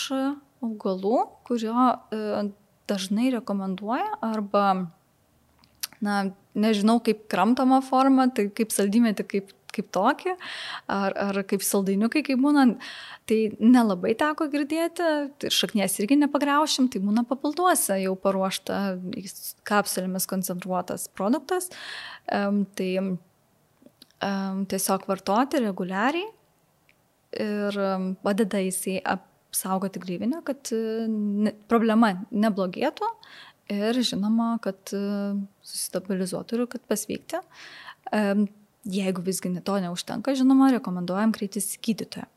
augalų, 0.64 1.26
kurio 1.50 1.90
dažnai 2.88 3.32
rekomenduoja 3.34 4.22
arba 4.24 4.66
na, 6.04 6.22
nežinau 6.58 7.00
kaip 7.04 7.26
kramtama 7.32 7.82
forma, 7.86 8.28
tai 8.34 8.48
kaip 8.56 8.74
saldymėti, 8.74 9.26
kaip, 9.30 9.54
kaip 9.72 9.88
tokį, 9.96 10.36
ar, 10.92 11.16
ar 11.16 11.42
kaip 11.48 11.64
saldainiukai, 11.64 12.24
kaip 12.28 12.42
būna, 12.44 12.66
tai 13.30 13.40
nelabai 13.62 14.14
teko 14.20 14.50
girdėti, 14.52 15.08
tai 15.40 15.52
šaknies 15.54 15.96
irgi 16.02 16.20
nepagriaušim, 16.20 16.90
tai 16.92 17.04
būna 17.04 17.24
papilduose 17.30 18.02
jau 18.02 18.16
paruošta 18.20 18.82
kapsulėmis 19.68 20.28
koncentruotas 20.30 21.08
produktas, 21.16 21.72
um, 22.28 22.64
tai 22.76 22.92
um, 23.00 24.64
tiesiog 24.68 25.08
vartoti 25.10 25.64
reguliariai 25.64 26.28
ir 27.42 27.78
um, 27.80 28.10
padeda 28.20 28.60
jisai 28.60 28.98
apsaugoti 29.08 30.02
glyvinę, 30.04 30.42
kad 30.48 30.68
ne, 31.08 31.54
problema 31.72 32.12
neblogėtų 32.32 33.08
ir 33.72 34.00
žinoma, 34.06 34.56
kad 34.64 34.94
e, 34.96 35.02
susistabilizuotų 35.67 36.58
ir 36.58 36.67
kad 36.76 36.84
pasveikti. 36.89 37.41
Jeigu 38.91 39.21
visgi 39.26 39.54
to 39.62 39.78
neužtenka, 39.84 40.34
žinoma, 40.38 40.71
rekomenduojam 40.74 41.34
kreiptis 41.36 41.76
į 41.78 41.84
gydytoją. 41.86 42.30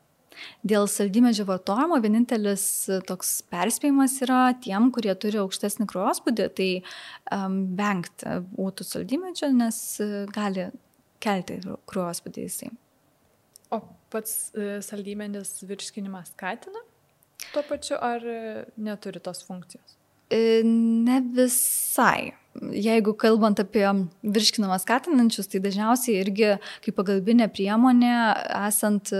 Dėl 0.66 0.88
saldymedžio 0.90 1.46
vartojimo 1.48 1.98
vienintelis 2.02 2.64
toks 3.08 3.36
perspėjimas 3.52 4.16
yra 4.26 4.40
tiem, 4.64 4.90
kurie 4.94 5.14
turi 5.20 5.38
aukštesnį 5.42 5.86
kraujospūdį, 5.90 6.48
tai 6.58 6.70
um, 7.34 7.60
vengti 7.78 8.38
būtų 8.56 8.86
saldymedžio, 8.88 9.52
nes 9.54 9.78
e, 10.02 10.08
gali 10.34 10.68
kelti 11.24 11.60
kraujospūdį 11.90 12.48
jisai. 12.48 12.72
O 13.74 13.80
pats 14.12 14.50
e, 14.58 14.80
saldymedis 14.84 15.60
virškinimą 15.68 16.24
skatina 16.32 16.82
tuo 17.52 17.62
pačiu 17.68 17.98
ar 18.02 18.24
neturi 18.80 19.22
tos 19.22 19.44
funkcijos? 19.46 19.98
E, 20.34 20.62
ne 20.64 21.20
visai. 21.36 22.32
Jeigu 22.54 23.16
kalbant 23.18 23.58
apie 23.58 23.86
virškinamą 24.22 24.78
skatinančius, 24.82 25.48
tai 25.50 25.60
dažniausiai 25.62 26.20
irgi 26.22 26.52
kaip 26.84 26.94
pagalbinė 27.00 27.48
priemonė, 27.50 28.14
esant 28.68 29.10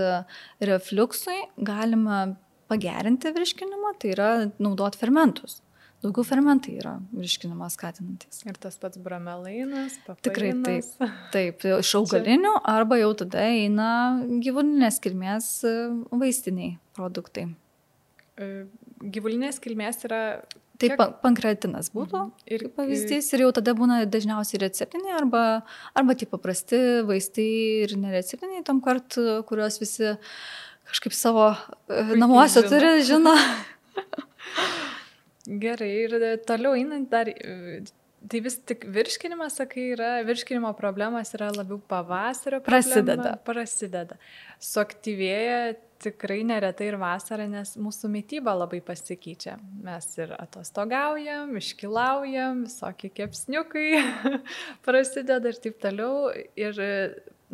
refluksui, 0.63 1.41
galima 1.59 2.21
pagerinti 2.71 3.33
virškinimą, 3.35 3.91
tai 3.99 4.13
yra 4.15 4.29
naudoti 4.55 5.01
fermentus. 5.01 5.59
Daugiau 6.03 6.25
fermentai 6.27 6.75
yra 6.77 6.95
virškinimą 7.15 7.67
skatinantis. 7.73 8.43
Ir 8.45 8.57
tas 8.61 8.75
pats 8.77 8.99
bramelainas, 9.01 9.95
papainas. 10.05 10.23
Tikrai 10.27 10.51
taip. 10.65 11.13
Taip, 11.35 11.63
iš 11.79 11.93
augalinių 11.99 12.51
arba 12.69 12.99
jau 12.99 13.13
tada 13.23 13.45
eina 13.49 13.87
gyvulinės 14.43 14.99
kilmės 15.01 15.47
vaistiniai 16.11 16.75
produktai. 16.97 17.47
E, 18.37 18.67
gyvulinės 19.15 19.57
kilmės 19.63 20.03
yra 20.05 20.21
Tai 20.75 20.89
Kiek... 20.91 21.01
pankratinas 21.23 21.87
būtų 21.93 22.19
mhm. 22.19 22.31
ir 22.51 22.65
pavyzdys 22.75 23.29
ir 23.33 23.45
jau 23.45 23.51
tada 23.55 23.75
būna 23.77 24.01
dažniausiai 24.11 24.59
receptiniai 24.65 25.15
arba, 25.15 25.43
arba 25.95 26.15
tie 26.19 26.27
paprasti 26.27 26.79
vaistai 27.07 27.47
ir 27.85 27.95
nereceptiniai 28.01 28.65
tam 28.67 28.81
kart, 28.83 29.15
kuriuos 29.47 29.79
visi 29.79 30.15
kažkaip 30.89 31.15
savo 31.15 31.47
e, 31.51 31.55
Puikiai 31.87 32.19
namuose 32.19 32.59
žino. 32.59 32.71
turi, 32.73 32.91
žino. 33.07 33.35
Gerai, 35.63 35.91
ir 36.05 36.17
toliau 36.47 36.75
einant 36.75 37.07
dar, 37.11 37.31
tai 38.29 38.41
vis 38.45 38.57
tik 38.67 38.85
virškinimas, 38.95 39.59
sakai, 39.61 39.89
yra, 39.95 40.11
virškinimo 40.27 40.71
problemas 40.77 41.33
yra 41.37 41.51
labiau 41.55 41.79
pavasario 41.79 42.61
problema. 42.63 42.83
Prasideda. 42.83 43.33
Prasideda. 43.45 44.17
Suaktyvėja 44.63 45.75
tikrai 46.05 46.41
neretai 46.47 46.89
ir 46.91 46.97
vasarą, 47.01 47.47
nes 47.49 47.75
mūsų 47.81 48.09
mytyba 48.11 48.53
labai 48.55 48.81
pasikeičia. 48.85 49.55
Mes 49.85 50.09
ir 50.19 50.33
atostogaujam, 50.37 51.55
iškilaujam, 51.59 52.65
visokie 52.67 53.11
kepsniukai 53.15 53.87
prasideda 54.85 55.53
ir 55.53 55.61
taip 55.63 55.79
toliau. 55.83 56.29
Ir 56.59 56.81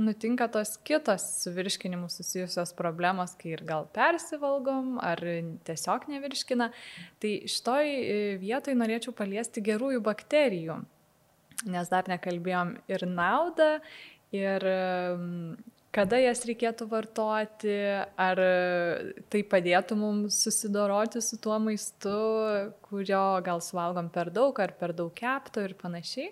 nutinka 0.05 0.47
tos 0.51 0.75
kitos 0.87 1.23
su 1.43 1.53
virškinimu 1.55 2.09
susijusios 2.11 2.73
problemos, 2.77 3.35
kai 3.39 3.55
ir 3.55 3.65
gal 3.67 3.87
persivalgom, 3.95 4.95
ar 5.01 5.21
tiesiog 5.67 6.07
nevirškina. 6.11 6.71
Tai 7.21 7.33
šitoj 7.55 7.91
vietoj 8.41 8.77
norėčiau 8.79 9.13
paliesti 9.17 9.63
gerųjų 9.65 10.01
bakterijų, 10.05 10.79
nes 11.71 11.91
dar 11.93 12.09
nekalbėjom 12.11 12.75
ir 12.91 13.05
naudą, 13.09 13.75
ir 14.35 14.65
kada 15.95 16.21
jas 16.21 16.45
reikėtų 16.47 16.87
vartoti, 16.91 17.75
ar 18.15 18.41
tai 19.31 19.43
padėtų 19.51 19.97
mums 19.99 20.39
susidoroti 20.45 21.21
su 21.23 21.39
tuo 21.41 21.59
maistu, 21.59 22.17
kurio 22.87 23.25
gal 23.45 23.63
suvalgom 23.63 24.09
per 24.13 24.31
daug, 24.33 24.55
ar 24.63 24.73
per 24.79 24.95
daug 24.95 25.11
kepto 25.15 25.63
ir 25.67 25.75
panašiai, 25.79 26.31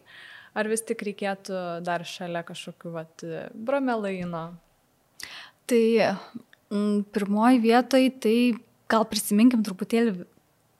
ar 0.57 0.69
vis 0.71 0.83
tik 0.85 1.03
reikėtų 1.07 1.59
dar 1.85 2.05
šalia 2.07 2.43
kažkokiu 2.47 2.93
vat, 2.95 3.25
bromelaino. 3.53 4.45
Tai 5.69 5.83
m, 6.73 7.05
pirmoji 7.13 7.61
vietoj, 7.63 8.09
tai 8.23 8.35
gal 8.89 9.05
prisiminkim 9.09 9.63
truputėlį 9.65 10.25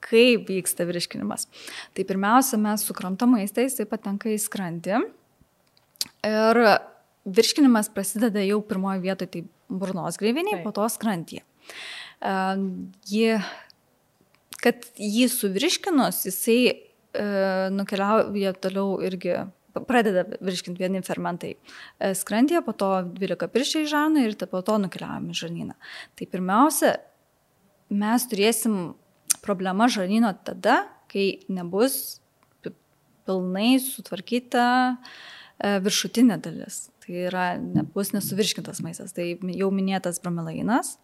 kaip 0.04 0.48
vyksta 0.48 0.86
virškinimas. 0.88 1.46
Tai 1.94 2.06
pirmiausia, 2.08 2.58
mes 2.60 2.84
sukramtam 2.88 3.34
maistą, 3.36 3.64
jisai 3.66 3.86
patenka 3.88 4.30
į 4.32 4.38
skrandį. 4.40 5.02
Ir 6.26 6.60
virškinimas 7.28 7.90
prasideda 7.92 8.42
jau 8.46 8.60
pirmoje 8.64 9.02
vietoje, 9.04 9.30
tai 9.34 9.42
burnos 9.70 10.18
greiviniai, 10.20 10.62
po 10.64 10.72
to 10.74 10.86
skrandyje. 10.90 11.44
Uh, 12.20 12.56
jį, 13.08 13.38
kad 14.60 14.88
jį 14.98 15.28
suvirškinus, 15.32 16.24
jisai 16.28 16.58
uh, 16.72 17.68
nukeliauja 17.72 18.56
toliau 18.60 18.98
irgi 19.06 19.36
pradeda 19.88 20.24
virškinti 20.40 20.82
vieni 20.82 21.02
fermentai 21.06 21.54
e, 21.54 22.12
skrandyje, 22.16 22.62
po 22.66 22.74
to 22.76 22.90
12 23.16 23.50
pirščiai 23.54 23.88
žarnai 23.90 24.26
ir 24.28 24.36
po 24.50 24.62
to 24.66 24.78
nukeliaujame 24.82 25.36
žarnyną. 25.36 25.76
Tai 26.18 26.30
pirmiausia, 26.32 26.94
mes 27.90 28.26
turėsim 28.30 28.80
problemą 29.44 29.88
žarnyno 29.92 30.32
tada, 30.46 30.84
kai 31.10 31.42
nebus 31.50 32.20
pilnai 33.28 33.76
sutvarkyta 33.82 34.64
e, 34.90 35.76
viršutinė 35.84 36.40
dalis. 36.42 36.88
Tai 37.04 37.22
yra, 37.28 37.46
nebus 37.60 38.12
nesuvirškintas 38.14 38.82
maistas. 38.84 39.14
Tai 39.16 39.26
jau 39.54 39.70
minėtas 39.74 40.20
bromelainas 40.22 40.96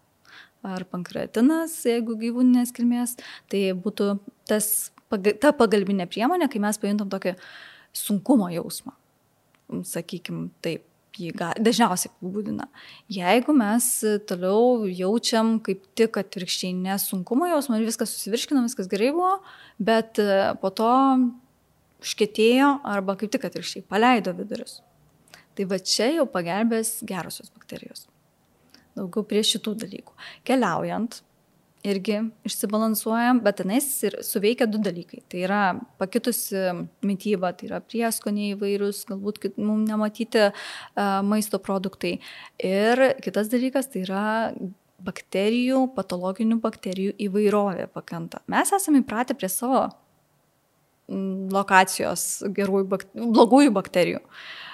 ar 0.66 0.82
pankreatinas, 0.90 1.76
jeigu 1.86 2.16
gyvūninės 2.18 2.72
kilmės, 2.74 3.14
tai 3.52 3.68
būtų 3.78 4.16
tas, 4.50 4.90
ta 5.42 5.52
pagalbinė 5.54 6.08
priemonė, 6.10 6.48
kai 6.50 6.62
mes 6.64 6.80
pajuntam 6.82 7.12
tokį 7.12 7.36
sunkumo 7.96 8.48
jausmą. 8.52 8.94
Sakykime 9.86 10.50
taip, 10.62 10.84
jį 11.16 11.32
dažniausiai 11.36 12.10
apibūdina. 12.12 12.66
Jeigu 13.12 13.54
mes 13.56 13.88
toliau 14.28 14.86
jaučiam 14.90 15.56
kaip 15.64 15.84
tik 15.98 16.18
atvirkščiai 16.20 16.74
nesunkumo 16.76 17.48
jausmą 17.50 17.80
ir 17.80 17.88
viskas 17.88 18.12
susivirškino, 18.14 18.64
viskas 18.66 18.90
gerai 18.90 19.12
buvo, 19.16 19.36
bet 19.78 20.20
e, 20.22 20.28
po 20.60 20.70
to 20.76 20.90
užkėtėjo 22.04 22.72
arba 22.86 23.16
kaip 23.18 23.32
tik 23.32 23.46
atvirkščiai 23.48 23.86
paleido 23.88 24.34
vidurius. 24.36 24.80
Tai 25.56 25.68
va 25.70 25.80
čia 25.80 26.10
jau 26.12 26.26
pagelbės 26.28 26.98
gerosios 27.08 27.48
bakterijos. 27.54 28.04
Daugiau 28.96 29.24
prie 29.28 29.42
šitų 29.44 29.72
dalykų. 29.82 30.12
Keliaujant, 30.48 31.20
irgi 31.86 32.18
išsibalansuojam, 32.46 33.40
bet 33.44 33.60
tenais 33.60 33.86
ir 34.06 34.18
suveikia 34.26 34.68
du 34.70 34.80
dalykai. 34.82 35.22
Tai 35.30 35.42
yra 35.46 35.60
pakitusi 36.00 36.62
mytyba, 37.06 37.52
tai 37.56 37.70
yra 37.70 37.82
prieskoniai 37.84 38.54
įvairius, 38.56 39.04
galbūt 39.10 39.52
mums 39.56 39.86
nematyti 39.90 40.48
uh, 40.48 41.20
maisto 41.26 41.60
produktai. 41.62 42.16
Ir 42.62 43.06
kitas 43.24 43.52
dalykas 43.52 43.90
tai 43.92 44.04
yra 44.06 44.26
bakterijų, 45.06 45.86
patologinių 45.96 46.58
bakterijų 46.62 47.16
įvairovė 47.28 47.88
pakanta. 47.92 48.42
Mes 48.50 48.72
esame 48.74 49.04
įpratę 49.04 49.36
prie 49.38 49.50
savo 49.52 49.86
lokacijos 51.52 52.42
gerųjų, 52.56 53.02
blogųjų 53.14 53.74
bakterijų. 53.76 54.22
E, 54.22 54.65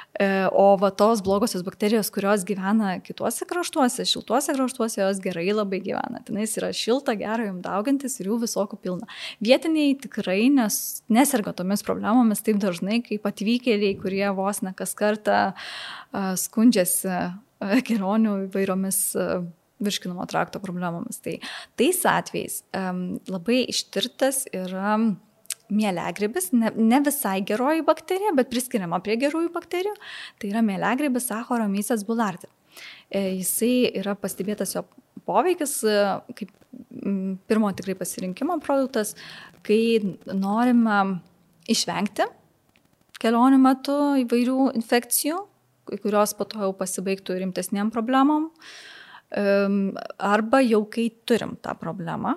o 0.52 0.64
va 0.76 0.90
tos 0.92 1.22
blogosios 1.24 1.62
bakterijos, 1.64 2.10
kurios 2.12 2.44
gyvena 2.44 2.98
kituose 3.00 3.46
kraštuose, 3.48 4.04
šiltuose 4.08 4.52
kraštuose, 4.52 5.00
jos 5.00 5.20
gerai 5.24 5.46
labai 5.54 5.80
gyvena. 5.84 6.20
Tenais 6.26 6.52
yra 6.60 6.68
šilta, 6.76 7.14
gera 7.16 7.46
jums 7.46 7.64
daugintis 7.64 8.18
ir 8.20 8.28
jų 8.28 8.42
visokių 8.42 8.78
pilna. 8.82 9.08
Vietiniai 9.44 9.94
tikrai 10.02 10.50
nes, 10.52 10.76
neserga 11.12 11.54
tomis 11.56 11.84
problemomis 11.86 12.44
taip 12.44 12.60
dažnai, 12.62 13.00
kaip 13.06 13.24
atvykėliai, 13.28 13.96
kurie 14.02 14.26
vos 14.36 14.60
ne 14.66 14.74
kas 14.76 14.92
kartą 14.98 15.40
uh, 15.54 16.34
skundžiasi 16.38 17.08
uh, 17.08 17.80
kelionių 17.88 18.36
įvairiomis 18.46 19.02
virškinamo 19.82 20.26
trakto 20.30 20.60
problemomis. 20.62 21.20
Tai 21.22 21.38
tais 21.78 22.00
atvejais 22.08 22.62
um, 22.76 23.04
labai 23.30 23.62
ištirtas 23.72 24.44
yra 24.54 24.96
um, 24.98 25.12
mieliagrybis, 25.72 26.50
ne, 26.56 26.72
ne 26.76 27.00
visai 27.04 27.40
geroji 27.46 27.84
bakterija, 27.86 28.32
bet 28.36 28.50
priskiriama 28.52 29.00
prie 29.04 29.18
gerųjų 29.20 29.52
bakterijų, 29.54 29.94
tai 30.40 30.50
yra 30.52 30.64
mieliagrybis 30.66 31.30
Saccharomyces 31.30 32.04
boulardii. 32.08 32.50
E, 33.12 33.22
jisai 33.38 33.92
yra 34.00 34.16
pastebėtas 34.18 34.74
jo 34.76 34.84
poveikis 35.28 35.78
e, 35.86 35.96
kaip 36.38 36.52
pirmo 37.48 37.70
tikrai 37.76 37.96
pasirinkimo 37.98 38.58
produktas, 38.64 39.14
kai 39.66 40.00
norime 40.26 41.00
išvengti 41.70 42.26
kelionių 43.22 43.58
metu 43.62 43.98
įvairių 44.24 44.72
infekcijų, 44.80 45.36
kurios 46.02 46.32
po 46.38 46.46
to 46.48 46.62
jau 46.64 46.72
pasibaigtų 46.74 47.36
rimtesniem 47.42 47.92
problemom, 47.94 48.48
arba 49.32 50.60
jau 50.64 50.82
kai 50.92 51.06
turim 51.28 51.54
tą 51.62 51.74
problemą, 51.78 52.34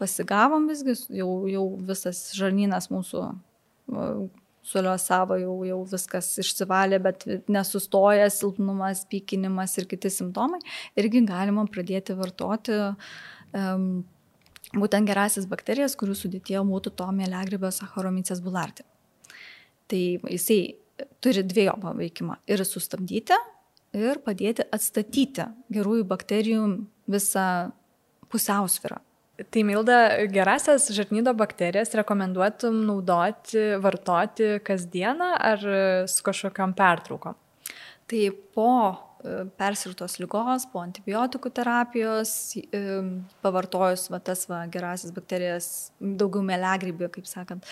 pasigavom 0.00 0.68
visgi, 0.70 0.96
jau, 1.20 1.30
jau 1.50 1.64
visas 1.90 2.30
žarnynas 2.36 2.88
mūsų 2.92 3.26
suliosavo, 4.70 5.36
jau, 5.40 5.54
jau 5.66 5.80
viskas 5.88 6.30
išsivalė, 6.42 7.00
bet 7.02 7.24
nesustoja 7.50 8.28
silpnumas, 8.32 9.04
pykinimas 9.10 9.76
ir 9.80 9.88
kiti 9.90 10.12
simptomai, 10.12 10.60
irgi 11.00 11.24
galima 11.28 11.64
pradėti 11.70 12.16
vartoti 12.18 12.76
um, 12.76 13.88
būtent 14.76 15.08
gerasis 15.08 15.48
bakterijas, 15.50 15.96
kurių 15.98 16.16
sudėtėjo 16.18 16.62
būtų 16.68 16.94
to 17.00 17.08
mėlegribio 17.16 17.72
Saccharomyces 17.74 18.42
boulardii. 18.44 18.86
Tai 19.90 20.02
jisai 20.30 20.60
turi 21.24 21.42
dviejopą 21.42 21.96
veikimą- 21.98 22.38
ir 22.52 22.62
sustabdyti, 22.68 23.38
ir 23.96 24.20
padėti 24.22 24.68
atstatyti 24.70 25.48
gerųjų 25.72 26.04
bakterijų 26.06 26.64
visą 27.10 27.72
pusiausvyrą 28.30 29.00
Tai 29.48 29.62
Milda, 29.64 29.96
gerasias 30.28 30.90
žarnyno 30.92 31.32
bakterijas 31.38 31.94
rekomenduotum 31.96 32.82
naudoti, 32.84 33.62
vartoti 33.80 34.58
kasdieną 34.66 35.30
ar 35.40 35.64
su 36.10 36.24
kažkokiam 36.26 36.74
pertraukom? 36.76 37.38
Tai 38.10 38.22
po 38.52 38.68
e, 38.90 39.46
persirtos 39.56 40.18
lygos, 40.20 40.66
po 40.72 40.82
antibiotikų 40.82 41.52
terapijos, 41.56 42.34
e, 42.58 42.84
pavartojus 43.40 44.08
va, 44.12 44.20
tas 44.28 44.44
va, 44.50 44.64
gerasis 44.72 45.14
bakterijas, 45.16 45.68
daugiau 46.00 46.44
melegrybė, 46.44 47.08
kaip 47.14 47.28
sakant, 47.30 47.68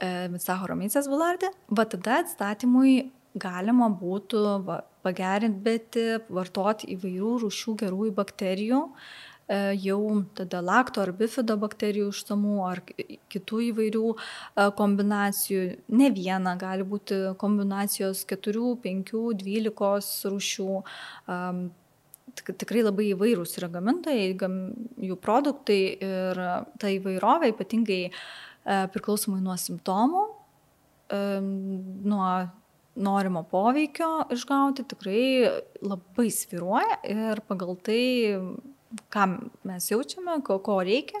Saccharomyces 0.00 1.10
boulardii, 1.10 1.50
va 1.74 1.88
tada 1.90 2.20
atstatymui 2.22 3.10
galima 3.40 3.90
būtų 3.92 4.44
va, 4.64 4.84
pagerinti, 5.04 5.60
bet 5.66 5.98
vartoti 6.32 6.94
įvairių 6.94 7.34
rūšių 7.44 7.76
gerųjų 7.82 8.14
bakterijų, 8.14 8.86
uh, 8.86 9.26
E, 9.29 9.29
jau 9.50 10.24
tada 10.34 10.60
lakto 10.62 11.02
ar 11.02 11.10
bifido 11.16 11.56
bakterijų 11.58 12.10
užsamų 12.12 12.56
ar 12.68 12.80
kitų 13.32 13.62
įvairių 13.70 14.04
e, 14.14 14.18
kombinacijų. 14.78 15.62
Ne 15.98 16.10
viena, 16.14 16.54
gali 16.60 16.86
būti 16.86 17.18
kombinacijos 17.40 18.22
4, 18.30 18.62
5, 18.84 19.12
12 19.42 20.30
rūšių. 20.34 20.68
Tikrai 22.46 22.84
labai 22.86 23.08
įvairūs 23.10 23.56
yra 23.58 23.66
gamintojai, 23.74 24.28
jų 25.02 25.16
produktai 25.18 25.80
ir 25.98 26.42
ta 26.78 26.92
įvairovė 26.94 27.50
ypatingai 27.50 28.02
e, 28.06 28.12
priklausomai 28.94 29.42
nuo 29.42 29.58
simptomų, 29.58 30.24
nuo 31.10 32.26
norimo 33.00 33.42
poveikio 33.50 34.28
išgauti 34.34 34.84
tikrai 34.90 35.22
labai 35.82 36.28
sviruoja 36.30 37.00
ir 37.02 37.42
pagal 37.48 37.74
tai 37.82 38.02
ką 39.12 39.26
mes 39.68 39.86
jaučiame, 39.90 40.40
ko, 40.46 40.58
ko 40.64 40.80
reikia, 40.86 41.20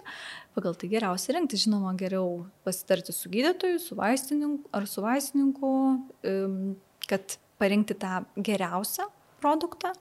pagal 0.56 0.74
tai 0.78 0.90
geriausia 0.92 1.36
rinkti. 1.36 1.60
Žinoma, 1.64 1.94
geriau 1.98 2.44
pasitarti 2.66 3.14
su 3.14 3.30
gydytoju, 3.32 3.78
su 3.82 3.98
vaistininku 3.98 4.70
ar 4.76 4.88
su 4.90 5.04
vaistininku, 5.04 5.72
kad 7.10 7.38
parinkti 7.60 7.96
tą 8.00 8.24
geriausią 8.36 9.08
produktą 9.40 9.92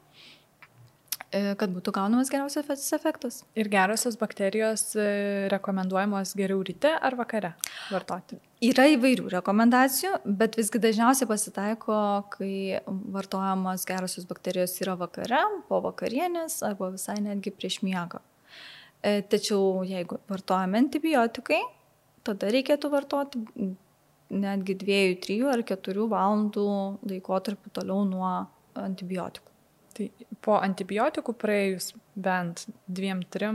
kad 1.29 1.69
būtų 1.69 1.93
gaunamas 1.93 2.31
geriausias 2.33 2.87
efektas. 2.95 3.43
Ir 3.59 3.69
gerosios 3.69 4.15
bakterijos 4.17 4.95
e, 4.97 5.47
rekomenduojamos 5.53 6.33
geriau 6.39 6.63
ryte 6.65 6.89
ar 6.95 7.17
vakare 7.19 7.51
vartoti? 7.91 8.39
Yra 8.65 8.87
įvairių 8.95 9.29
rekomendacijų, 9.35 10.15
bet 10.25 10.57
visgi 10.59 10.81
dažniausiai 10.81 11.29
pasitaiko, 11.29 11.99
kai 12.33 12.79
vartojamos 13.13 13.85
gerosios 13.87 14.25
bakterijos 14.29 14.73
yra 14.81 14.97
vakare, 14.99 15.43
po 15.69 15.79
vakarienės 15.85 16.63
arba 16.65 16.89
visai 16.95 17.19
netgi 17.23 17.53
prieš 17.53 17.79
miegą. 17.85 18.23
E, 18.99 19.21
tačiau 19.21 19.85
jeigu 19.87 20.17
vartojame 20.31 20.81
antibiotikai, 20.81 21.61
tada 22.25 22.49
reikėtų 22.51 22.91
vartoti 22.91 23.43
netgi 24.29 24.75
2, 24.81 24.97
3 25.27 25.37
ar 25.53 25.63
4 25.75 26.09
valandų 26.09 26.65
laikotarpį 27.13 27.77
toliau 27.77 28.01
nuo 28.09 28.33
antibiotikų. 28.77 29.48
Tai 29.99 30.09
po 30.45 30.55
antibiotikų 30.63 31.33
praėjus 31.35 31.91
bent 32.15 32.63
2-3, 32.87 33.49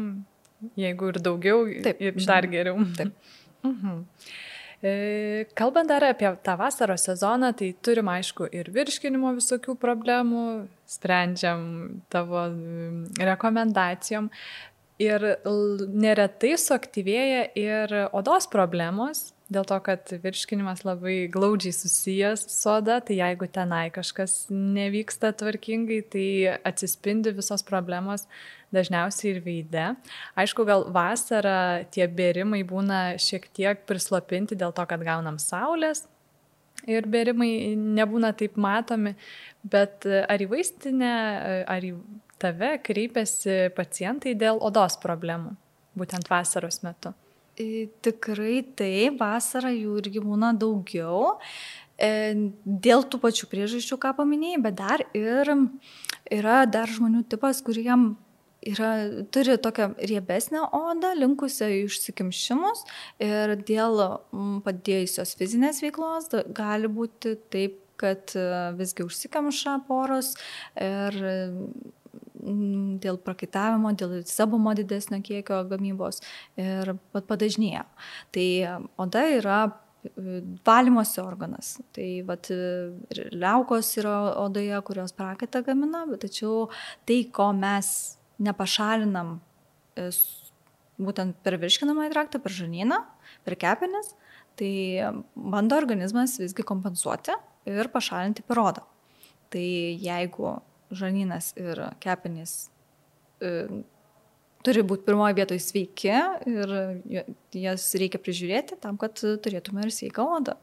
jeigu 0.76 1.12
ir 1.12 1.20
daugiau, 1.24 1.62
Taip, 1.86 2.18
dar 2.28 2.50
geriau. 2.52 2.84
Taip. 2.98 3.14
Mhm. 3.64 4.02
E, 4.84 5.46
kalbant 5.56 5.88
dar 5.88 6.04
apie 6.04 6.28
tą 6.44 6.58
vasaros 6.60 7.06
sezoną, 7.08 7.54
tai 7.56 7.70
turim 7.80 8.10
aišku 8.12 8.50
ir 8.52 8.68
virškinimo 8.74 9.30
visokių 9.38 9.72
problemų, 9.80 10.42
sprendžiam 10.84 11.62
tavo 12.12 12.42
rekomendacijom. 13.16 14.28
Ir 15.00 15.24
neretai 16.04 16.52
suaktyvėja 16.60 17.46
ir 17.56 17.96
odos 18.12 18.44
problemos, 18.52 19.30
dėl 19.54 19.66
to, 19.68 19.78
kad 19.86 20.10
virškinimas 20.24 20.82
labai 20.86 21.28
glaudžiai 21.32 21.74
susijęs 21.76 22.46
su 22.52 22.70
oda, 22.72 22.98
tai 23.04 23.18
jeigu 23.20 23.48
tenai 23.50 23.86
kažkas 23.94 24.48
nevyksta 24.50 25.32
tvarkingai, 25.40 26.00
tai 26.12 26.28
atsispindi 26.66 27.34
visos 27.36 27.64
problemos 27.66 28.26
dažniausiai 28.74 29.36
ir 29.36 29.42
veide. 29.44 29.86
Aišku, 30.38 30.66
gal 30.66 30.88
vasarą 30.94 31.84
tie 31.94 32.08
bėrimai 32.10 32.64
būna 32.66 33.04
šiek 33.22 33.46
tiek 33.54 33.86
prislopinti 33.88 34.58
dėl 34.58 34.74
to, 34.74 34.84
kad 34.90 35.06
gaunam 35.06 35.38
saulės, 35.42 36.04
ir 36.90 37.08
bėrimai 37.10 37.74
nebūna 37.78 38.32
taip 38.36 38.58
matomi, 38.60 39.14
bet 39.62 40.06
ar 40.06 40.42
į 40.42 40.50
vaistinę, 40.50 41.14
ar 41.70 41.84
į 41.86 41.94
tave 42.42 42.76
kreipiasi 42.84 43.74
pacientai 43.76 44.34
dėl 44.38 44.60
odos 44.64 44.98
problemų, 45.02 45.54
būtent 45.98 46.28
vasaros 46.30 46.82
metu? 46.84 47.14
Tikrai 47.54 48.64
taip, 48.74 49.20
vasarą 49.20 49.70
jų 49.70 50.00
irgi 50.02 50.22
būna 50.24 50.50
daugiau. 50.58 51.36
E, 51.94 52.34
dėl 52.66 53.04
tų 53.06 53.20
pačių 53.22 53.46
priežasčių, 53.52 53.98
ką 54.02 54.14
paminėjai, 54.18 54.62
bet 54.64 54.78
dar 54.80 55.04
ir 55.14 55.52
yra 56.34 56.64
dar 56.66 56.90
žmonių 56.90 57.22
tipas, 57.30 57.62
kuriem 57.62 58.16
yra, 58.66 58.90
turi 59.30 59.54
tokią 59.62 59.92
riebesnę 60.02 60.64
odą, 60.74 61.14
linkusią 61.20 61.70
išsikimšimus 61.84 62.82
ir 63.22 63.54
dėl 63.68 64.02
padėjusios 64.66 65.36
fizinės 65.38 65.82
veiklos 65.84 66.32
gali 66.56 66.90
būti 66.90 67.36
taip, 67.54 67.78
kad 67.94 68.32
e, 68.34 68.48
visgi 68.74 69.04
užsikemša 69.06 69.76
poros 69.86 70.32
ir 70.82 71.14
dėl 73.04 73.18
prakaitavimo, 73.24 73.94
dėl 73.96 74.18
sebumo 74.28 74.74
didesnio 74.76 75.20
kiekio 75.24 75.62
gamybos 75.70 76.20
ir 76.60 76.94
padažnėja. 77.14 77.86
Tai 78.34 78.46
oda 79.00 79.24
yra 79.38 79.60
valymosi 80.66 81.20
organas. 81.22 81.78
Tai 81.96 82.08
vat, 82.28 82.50
liaukos 83.32 83.94
yra 84.00 84.16
odoje, 84.42 84.76
kurios 84.84 85.14
prakaitą 85.16 85.64
gamina, 85.64 86.04
tačiau 86.20 86.68
tai, 87.08 87.22
ko 87.32 87.50
mes 87.56 87.88
nepašalinam 88.44 89.38
būtent 91.00 91.40
per 91.42 91.56
virškinamą 91.62 92.10
traktą, 92.12 92.40
per 92.42 92.54
žarnyną, 92.54 93.00
per 93.46 93.56
kepenis, 93.58 94.12
tai 94.58 94.70
bando 95.34 95.78
organizmas 95.78 96.36
visgi 96.42 96.66
kompensuoti 96.66 97.34
ir 97.70 97.90
pašalinti 97.90 98.44
per 98.46 98.60
odą. 98.62 98.84
Tai 99.50 99.64
jeigu 100.02 100.56
žarnynas 100.98 101.52
ir 101.60 101.80
kepenys 102.02 102.54
e, 103.42 103.66
turi 104.64 104.84
būti 104.86 105.06
pirmoje 105.08 105.36
vietoje 105.38 105.62
sveiki 105.62 106.14
ir 106.50 106.74
jas 107.64 107.86
reikia 108.00 108.20
prižiūrėti 108.22 108.80
tam, 108.82 108.98
kad 109.00 109.18
turėtume 109.20 109.84
ir 109.84 109.92
sveiką 109.94 110.26
odą. 110.38 110.56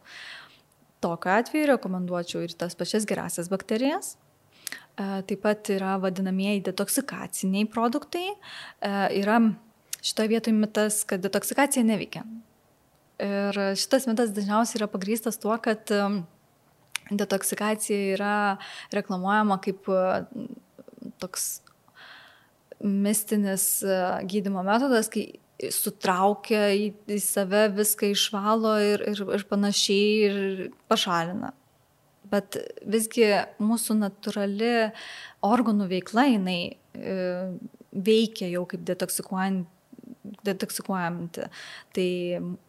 Tokiu 1.02 1.34
atveju 1.34 1.72
rekomenduočiau 1.72 2.44
ir 2.46 2.54
tas 2.58 2.78
pačias 2.78 3.08
gerasias 3.10 3.50
bakterijas. 3.52 4.16
E, 4.98 5.22
taip 5.30 5.42
pat 5.46 5.72
yra 5.74 5.96
vadinamieji 6.02 6.66
detoksikaciniai 6.70 7.70
produktai. 7.70 8.28
E, 8.30 8.94
yra 9.22 9.40
šitoje 10.02 10.34
vietoje 10.34 10.58
mitas, 10.58 11.02
kad 11.10 11.22
detoksikacija 11.24 11.86
neveikia. 11.86 12.26
Ir 13.22 13.58
šitas 13.78 14.08
mitas 14.10 14.32
dažniausiai 14.34 14.80
yra 14.80 14.88
pagrystas 14.90 15.38
tuo, 15.38 15.54
kad 15.62 15.92
detoksikacija 17.12 18.16
yra 18.16 18.36
reklamuojama 18.93 19.59
kaip 19.64 19.89
e, 19.91 20.01
toks 21.22 21.62
mistinis 22.82 23.66
e, 23.84 23.97
gydimo 24.30 24.64
metodas, 24.66 25.09
kai 25.12 25.28
sutraukia 25.74 26.72
į, 26.74 26.88
į 27.12 27.20
save 27.22 27.68
viską 27.76 28.12
išvalo 28.16 28.76
ir, 28.82 29.03
ir, 29.12 29.26
ir 29.38 29.43
panašiai 29.49 30.14
ir 30.28 30.39
pašalina. 30.89 31.51
Bet 32.32 32.55
visgi 32.88 33.28
mūsų 33.62 33.97
natūrali 33.99 34.72
organų 35.45 35.89
veikla, 35.91 36.26
jinai 36.32 36.59
e, 36.72 37.20
veikia 37.91 38.49
jau 38.53 38.66
kaip 38.72 38.88
detoksikuojant 38.88 39.70
detoksikuojanti. 40.45 41.47
Tai 41.95 42.09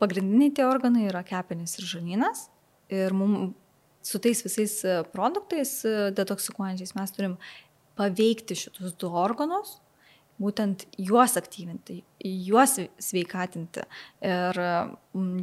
pagrindiniai 0.03 0.53
tie 0.57 0.65
organai 0.67 1.07
yra 1.09 1.23
kepenys 1.27 1.77
ir 1.79 1.89
žarnynas. 1.89 2.47
Ir 2.93 3.15
mums 3.17 3.55
su 4.03 4.19
tais 4.19 4.43
visais 4.43 4.83
e, 4.85 5.03
produktais 5.15 5.85
e, 5.85 6.11
detoksikuojančiais 6.17 6.97
mes 6.99 7.15
turim 7.15 7.39
paveikti 7.99 8.57
šitus 8.59 8.97
du 8.99 9.11
organus, 9.23 9.77
būtent 10.43 10.87
juos 10.99 11.37
aktyvinti, 11.39 12.01
juos 12.25 12.79
sveikatinti. 12.99 13.85
Ir 14.27 14.59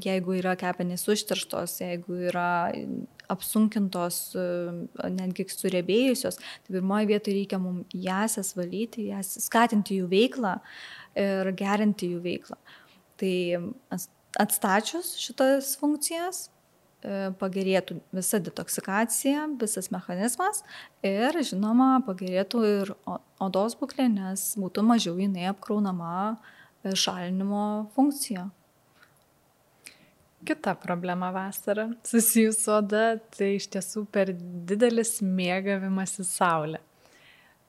jeigu 0.03 0.35
yra 0.39 0.55
kepenys 0.59 1.05
užterštos, 1.11 1.77
jeigu 1.85 2.17
yra 2.31 2.49
apsunkintos, 3.31 4.19
e, 4.35 4.45
netgi 5.15 5.47
suriebėjusios, 5.53 6.41
tai 6.41 6.75
pirmoji 6.75 7.11
vietoje 7.13 7.37
reikia 7.37 7.61
mums 7.61 7.87
jas 7.93 8.53
valyti, 8.57 9.09
jas 9.13 9.37
skatinti 9.45 10.01
jų 10.01 10.11
veiklą 10.11 10.57
ir 11.19 11.53
gerinti 11.57 12.11
jų 12.15 12.23
veiklą. 12.25 12.59
Tai 13.19 13.35
atstačius 14.39 15.15
šitas 15.19 15.75
funkcijas, 15.79 16.47
pagerėtų 17.39 17.99
visa 18.11 18.41
detoksikacija, 18.43 19.45
visas 19.61 19.87
mechanizmas 19.93 20.63
ir, 21.05 21.37
žinoma, 21.47 22.01
pagerėtų 22.03 22.63
ir 22.67 22.93
odos 23.39 23.77
būklė, 23.79 24.09
nes 24.11 24.43
būtų 24.59 24.83
mažiau 24.83 25.15
jinai 25.19 25.47
apkraunama 25.53 26.13
e, 26.83 26.91
šalinimo 26.91 27.91
funkcija. 27.95 28.49
Kita 30.43 30.75
problema 30.79 31.31
vasara 31.35 31.89
susijusi 32.07 32.69
oda, 32.71 33.05
tai 33.35 33.53
iš 33.57 33.69
tiesų 33.71 34.05
per 34.11 34.31
didelis 34.35 35.17
mėgavimas 35.23 36.19
į 36.19 36.27
saulę. 36.27 36.83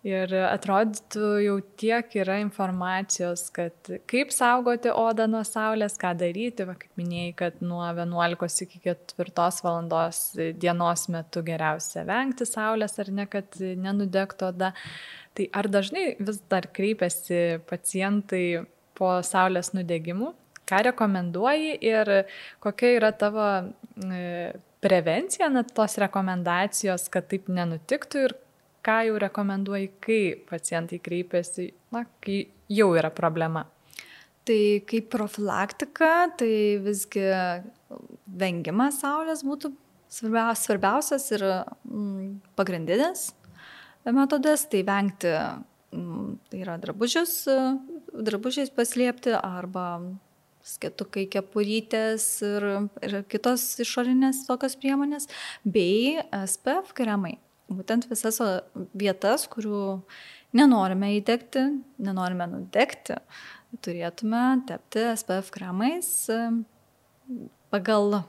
Ir 0.00 0.32
atrodytų 0.32 1.26
jau 1.44 1.54
tiek 1.76 2.14
yra 2.22 2.38
informacijos, 2.40 3.42
kad 3.52 3.90
kaip 4.08 4.30
saugoti 4.32 4.88
odą 4.96 5.26
nuo 5.28 5.42
saulės, 5.44 5.98
ką 6.00 6.14
daryti, 6.22 6.64
va, 6.64 6.72
kaip 6.80 6.96
minėjai, 6.96 7.34
kad 7.36 7.60
nuo 7.60 7.82
11 7.84 8.64
iki 8.64 8.80
4 8.86 9.60
valandos 9.66 10.22
dienos 10.56 11.04
metu 11.12 11.44
geriausia 11.44 12.06
vengti 12.08 12.48
saulės 12.48 12.96
ar 12.96 13.12
ne, 13.12 13.28
kad 13.28 13.60
nenudegtų 13.60 14.48
oda. 14.48 14.72
Tai 15.36 15.50
ar 15.52 15.68
dažnai 15.68 16.06
vis 16.16 16.40
dar 16.48 16.72
kreipiasi 16.72 17.60
pacientai 17.68 18.64
po 18.96 19.18
saulės 19.20 19.74
nudegimų, 19.76 20.32
ką 20.64 20.84
rekomenduoji 20.88 21.76
ir 21.84 22.16
kokia 22.64 22.96
yra 22.96 23.12
tavo 23.12 23.46
e, 23.60 24.52
prevencija, 24.80 25.52
net 25.52 25.74
tos 25.76 26.00
rekomendacijos, 26.00 27.10
kad 27.12 27.28
taip 27.28 27.52
nenutiktų 27.52 28.30
ir 28.30 28.40
ką 28.86 28.96
jau 29.08 29.18
rekomenduoji, 29.20 29.90
kai 30.02 30.22
pacientai 30.48 31.00
kreipiasi, 31.02 31.70
na, 31.94 32.04
kai 32.24 32.42
jau 32.70 32.90
yra 32.98 33.10
problema? 33.14 33.66
Tai 34.48 34.60
kaip 34.88 35.10
profilaktika, 35.12 36.30
tai 36.40 36.52
visgi 36.82 37.24
vengimas 38.40 39.02
saulės 39.02 39.44
būtų 39.46 39.72
svarbiausias 40.10 41.28
ir 41.36 41.44
mm, 41.44 42.40
pagrindinis 42.58 43.28
metodas, 44.08 44.64
tai 44.72 44.80
vengti, 44.86 45.30
mm, 45.94 46.32
tai 46.50 46.62
yra 46.64 46.78
drabužius, 46.80 47.44
drabužiais 48.10 48.72
paslėpti 48.74 49.36
arba 49.36 50.00
skėtukai, 50.66 51.26
kepurytės 51.30 52.24
ir, 52.46 52.66
ir 53.04 53.20
kitos 53.30 53.62
išorinės 53.80 54.44
tokios 54.48 54.76
priemonės, 54.80 55.28
bei 55.64 56.18
SPF 56.32 56.92
kremai 56.96 57.36
būtent 57.70 58.08
visas 58.10 58.40
vietas, 58.96 59.46
kurių 59.50 60.00
nenorime 60.56 61.14
įdegti, 61.18 61.62
nenorime 62.02 62.48
nudegti, 62.50 63.16
turėtume 63.84 64.44
tepti 64.68 65.06
SPF 65.14 65.52
kremais. 65.54 66.10
Pagal 67.70 68.22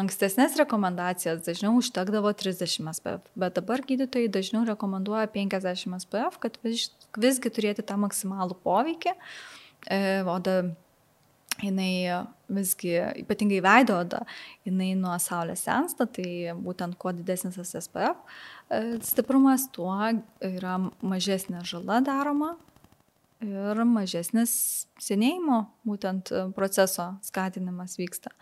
ankstesnės 0.00 0.56
rekomendacijas 0.60 1.42
dažniau 1.44 1.74
užtekdavo 1.76 2.32
30 2.38 2.88
SPF, 2.96 3.26
bet 3.36 3.58
dabar 3.58 3.82
gydytojai 3.84 4.30
dažniau 4.32 4.64
rekomenduoja 4.68 5.28
50 5.34 6.00
SPF, 6.06 6.38
kad 6.40 6.56
vis, 6.64 6.88
visgi 7.20 7.52
turėti 7.52 7.84
tą 7.84 7.98
maksimalų 8.00 8.56
poveikį. 8.64 9.12
E, 9.92 10.00
oda 10.28 10.62
jinai 11.60 12.24
visgi, 12.52 12.94
ypatingai 13.22 13.60
veido 13.64 13.98
oda, 14.02 14.22
jinai 14.66 14.92
nuo 14.98 15.14
saulės 15.22 15.64
sensta, 15.66 16.06
tai 16.06 16.54
būtent 16.58 16.96
kuo 17.00 17.12
didesnis 17.16 17.58
SPF 17.60 18.18
e, 18.70 18.98
stiprumas, 19.04 19.68
tuo 19.74 19.94
yra 20.44 20.78
mažesnė 21.00 21.64
žala 21.68 22.00
daroma 22.04 22.54
ir 23.42 23.82
mažesnis 23.88 24.52
senėjimo 25.02 25.64
būtent 25.88 26.30
proceso 26.56 27.12
skatinimas 27.26 27.98
vyksta. 27.98 28.32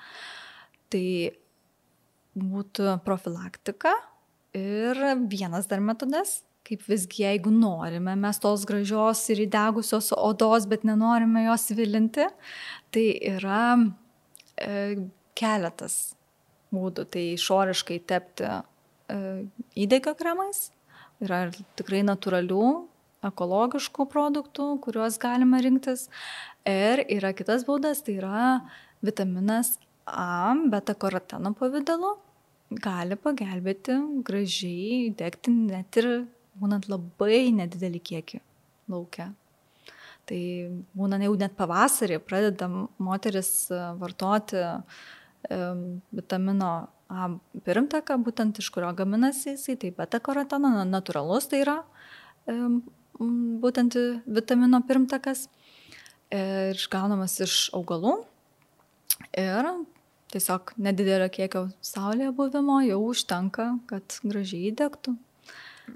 Tai 0.91 1.07
būtų 2.37 2.99
profilaktika 3.07 3.95
ir 4.57 4.99
vienas 5.31 5.69
dar 5.71 5.83
metodas 5.85 6.41
kaip 6.67 6.85
visgi 6.89 7.25
jeigu 7.25 7.53
norime 7.55 8.15
mes 8.19 8.39
tos 8.43 8.67
gražios 8.69 9.23
ir 9.33 9.45
įdegusios 9.47 10.13
odos, 10.17 10.67
bet 10.71 10.85
nenorime 10.87 11.47
jos 11.49 11.71
vilinti, 11.77 12.27
tai 12.95 13.07
yra 13.33 13.63
e, 14.61 15.09
keletas 15.39 15.99
būdų. 16.75 17.07
Tai 17.11 17.25
išoriškai 17.35 17.99
tepti 18.11 18.47
e, 18.47 19.19
įdegio 19.87 20.15
kremais, 20.19 20.69
yra 21.25 21.47
ir 21.49 21.61
tikrai 21.81 22.05
natūralių, 22.07 22.71
ekologiškų 23.27 24.07
produktų, 24.09 24.73
kuriuos 24.85 25.19
galima 25.21 25.61
rinktis. 25.61 26.09
Ir 26.69 27.03
yra 27.13 27.35
kitas 27.37 27.67
būdas, 27.69 28.05
tai 28.07 28.17
yra 28.21 28.49
vitaminas 29.05 29.79
A, 30.11 30.57
beta 30.67 30.95
karoteno 30.99 31.53
pavydalu. 31.55 32.17
gali 32.71 33.17
pagelbėti 33.19 33.97
gražiai 34.27 35.11
degti 35.19 35.51
net 35.51 35.97
ir 35.99 36.07
būnant 36.61 36.89
labai 36.91 37.49
nedidelį 37.57 38.01
kiekį 38.11 38.41
laukia. 38.93 39.31
Tai 40.29 40.43
būna 40.95 41.19
jau 41.25 41.35
net 41.41 41.57
pavasarį 41.59 42.21
pradeda 42.23 42.69
moteris 43.03 43.71
e, 43.73 43.81
vartoti 43.99 44.63
vitamino 46.15 46.73
A 47.11 47.27
pirmtaką, 47.67 48.21
būtent 48.23 48.61
iš 48.63 48.69
kurio 48.71 48.93
gaminasi 48.95 49.57
jisai, 49.57 49.75
tai 49.83 49.89
beta 49.91 50.21
karotino, 50.23 50.71
natūralus 50.87 51.49
tai 51.51 51.65
yra 51.65 51.81
būtent 53.19 53.97
vitamino 54.31 54.79
pirmtakas 54.87 55.49
ir 56.31 56.79
išgaunamas 56.79 57.35
iš 57.43 57.57
augalų. 57.75 58.21
Ir 59.35 59.73
tiesiog 60.31 60.71
nedidelio 60.79 61.27
kiekio 61.35 61.65
saulėje 61.83 62.31
buvimo 62.39 62.79
jau 62.87 63.01
užtenka, 63.11 63.73
kad 63.91 64.21
gražiai 64.23 64.71
įdegtų 64.71 65.17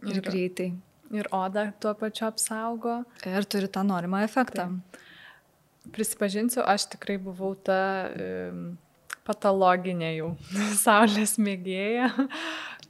ir, 0.03 0.19
ir 0.19 0.25
greitai. 0.25 0.69
Ir 1.15 1.29
oda 1.35 1.69
tuo 1.81 1.93
pačiu 1.99 2.27
apsaugo. 2.29 3.03
Ir 3.29 3.47
turi 3.47 3.69
tą 3.71 3.85
norimą 3.87 4.25
efektą. 4.27 4.71
Tai. 4.73 5.03
Prisipažinsiu, 5.95 6.63
aš 6.65 6.89
tikrai 6.95 7.19
buvau 7.21 7.53
ta 7.61 8.09
um, 8.09 8.63
patologinė 9.27 10.15
jau 10.17 10.31
saulės 10.85 11.37
mėgėja, 11.41 12.09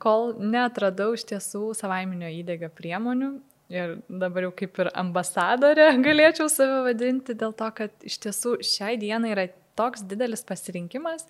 kol 0.02 0.34
netradau 0.38 1.12
iš 1.16 1.26
tiesų 1.32 1.72
savaiminio 1.78 2.30
įdėgio 2.42 2.70
priemonių. 2.74 3.34
Ir 3.72 3.96
dabar 4.12 4.44
jau 4.44 4.52
kaip 4.54 4.78
ir 4.82 4.90
ambasadorė 5.00 5.88
galėčiau 6.06 6.50
save 6.52 6.82
vadinti 6.84 7.36
dėl 7.38 7.54
to, 7.56 7.70
kad 7.74 8.06
iš 8.06 8.20
tiesų 8.26 8.58
šiai 8.62 8.98
dienai 9.00 9.32
yra 9.32 9.46
toks 9.74 10.04
didelis 10.06 10.44
pasirinkimas 10.46 11.24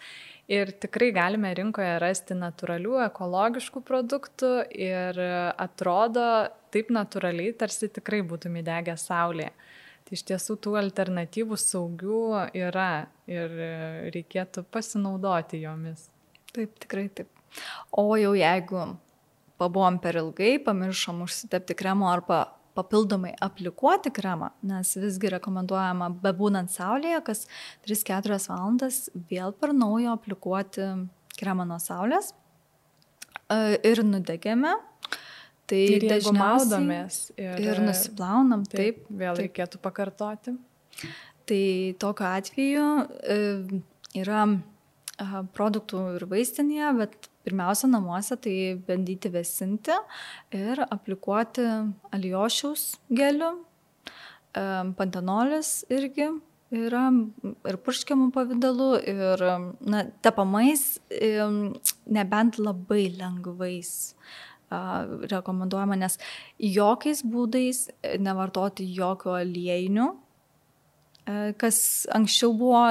ir 0.50 0.72
tikrai 0.80 1.10
galime 1.14 1.52
rinkoje 1.56 1.94
rasti 2.02 2.36
natūralių, 2.36 2.98
ekologiškų 3.06 3.82
produktų 3.86 4.52
ir 4.76 5.20
atrodo 5.60 6.26
taip 6.74 6.90
natūraliai, 6.94 7.54
tarsi 7.56 7.88
tikrai 7.92 8.22
būtum 8.26 8.58
įdegę 8.60 8.96
saulėje. 9.00 9.52
Tai 10.04 10.16
iš 10.18 10.24
tiesų 10.28 10.58
tų 10.60 10.74
alternatyvų 10.82 11.56
saugių 11.56 12.24
yra 12.60 13.06
ir 13.30 13.54
reikėtų 14.12 14.66
pasinaudoti 14.68 15.62
jomis. 15.62 16.10
Taip, 16.52 16.74
tikrai 16.82 17.06
taip. 17.08 17.30
O 17.96 18.12
jau 18.20 18.34
jeigu 18.36 18.82
pabuvom 19.60 19.96
per 20.02 20.18
ilgai, 20.20 20.58
pamiršom 20.60 21.22
užsitepti 21.24 21.76
kremo 21.78 22.10
arba 22.10 22.42
papildomai 22.74 23.32
aplikuoti 23.44 24.12
kremą, 24.14 24.50
nes 24.66 24.94
visgi 25.00 25.30
rekomenduojama 25.34 26.10
bebūnant 26.24 26.72
saulėje, 26.74 27.20
kas 27.26 27.44
3-4 27.86 28.38
valandas 28.50 29.04
vėl 29.30 29.54
per 29.56 29.74
naujo 29.76 30.16
aplikuoti 30.18 30.88
kremą 31.38 31.66
nuo 31.68 31.78
saulės 31.82 32.32
e, 33.48 33.78
ir 33.86 34.04
nudegėme. 34.06 34.74
Tai 35.64 35.80
ir 35.80 36.04
jeigu 36.04 36.34
maudomės 36.36 37.30
ir, 37.40 37.56
ir 37.62 37.78
nusiplaunam, 37.80 38.66
taip, 38.68 38.98
taip 39.06 39.14
vėl 39.16 39.38
taip. 39.38 39.46
reikėtų 39.46 39.80
pakartoti. 39.80 40.52
Tai 41.48 41.64
tokiu 42.00 42.26
atveju 42.28 42.88
e, 43.32 43.38
yra 44.20 44.44
produktų 45.54 46.00
ir 46.16 46.24
vaistinėje, 46.30 46.88
bet 46.98 47.28
pirmiausia 47.46 47.90
namuose 47.90 48.36
tai 48.40 48.56
bandyti 48.86 49.30
vėsinti 49.30 49.94
ir 50.56 50.80
aplikuoti 50.88 51.66
aliošiaus 52.14 52.96
gelių, 53.14 53.52
pantenolis 54.98 55.84
irgi 55.92 56.32
yra 56.74 57.04
ir 57.68 57.78
purškiamų 57.84 58.32
pavydalų, 58.34 58.90
ir 59.06 59.44
na, 59.86 60.02
tepamais, 60.24 60.86
nebent 62.06 62.58
labai 62.58 63.06
lengvais 63.14 63.94
rekomenduojama, 65.30 66.00
nes 66.00 66.18
jokiais 66.58 67.22
būdais 67.22 67.86
nevartoti 68.18 68.88
jokio 68.96 69.36
aliejinių, 69.38 70.08
kas 71.60 71.78
anksčiau 72.12 72.52
buvo 72.56 72.82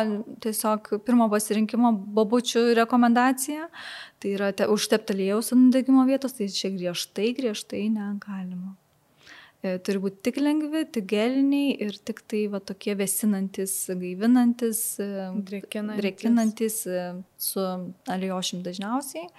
tiesiog 0.42 0.88
pirmo 1.06 1.28
pasirinkimo 1.30 1.92
babučių 2.18 2.64
rekomendacija, 2.82 3.68
tai 4.20 4.36
yra 4.38 4.54
te, 4.58 4.66
užtepti 4.72 5.14
aliejaus 5.14 5.54
ant 5.54 5.68
nudegimo 5.68 6.08
vietos, 6.10 6.38
tai 6.40 6.50
čia 6.50 6.74
griežtai, 6.74 7.34
griežtai 7.38 7.86
negalima. 7.94 8.74
E, 9.64 9.78
turi 9.80 10.02
būti 10.04 10.18
tik 10.28 10.38
lengvi, 10.42 10.82
tik 10.92 11.06
geliniai 11.08 11.78
ir 11.86 11.96
tik 11.96 12.20
tai 12.28 12.42
va, 12.52 12.60
tokie 12.60 12.98
vėsinantis, 13.00 13.72
gaivinantis, 13.96 14.82
e, 15.00 15.08
drekinantis, 15.48 16.02
drekinantis 16.02 16.76
e, 16.92 17.06
su 17.40 17.64
aliošim 18.12 18.60
dažniausiai, 18.66 19.30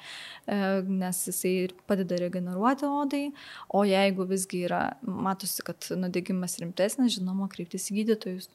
nes 0.88 1.20
jisai 1.28 1.53
padeda 1.88 2.16
regeneruoti 2.22 2.88
odai, 2.88 3.22
o 3.68 3.84
jeigu 3.88 4.24
visgi 4.32 4.64
yra, 4.64 4.82
matosi, 5.05 5.61
kad 5.66 5.92
nudegimas 5.92 6.57
rimtesnis, 6.62 7.18
žinoma, 7.18 7.51
kreiptis 7.53 7.90
į 7.92 8.01
gydytojus. 8.01 8.49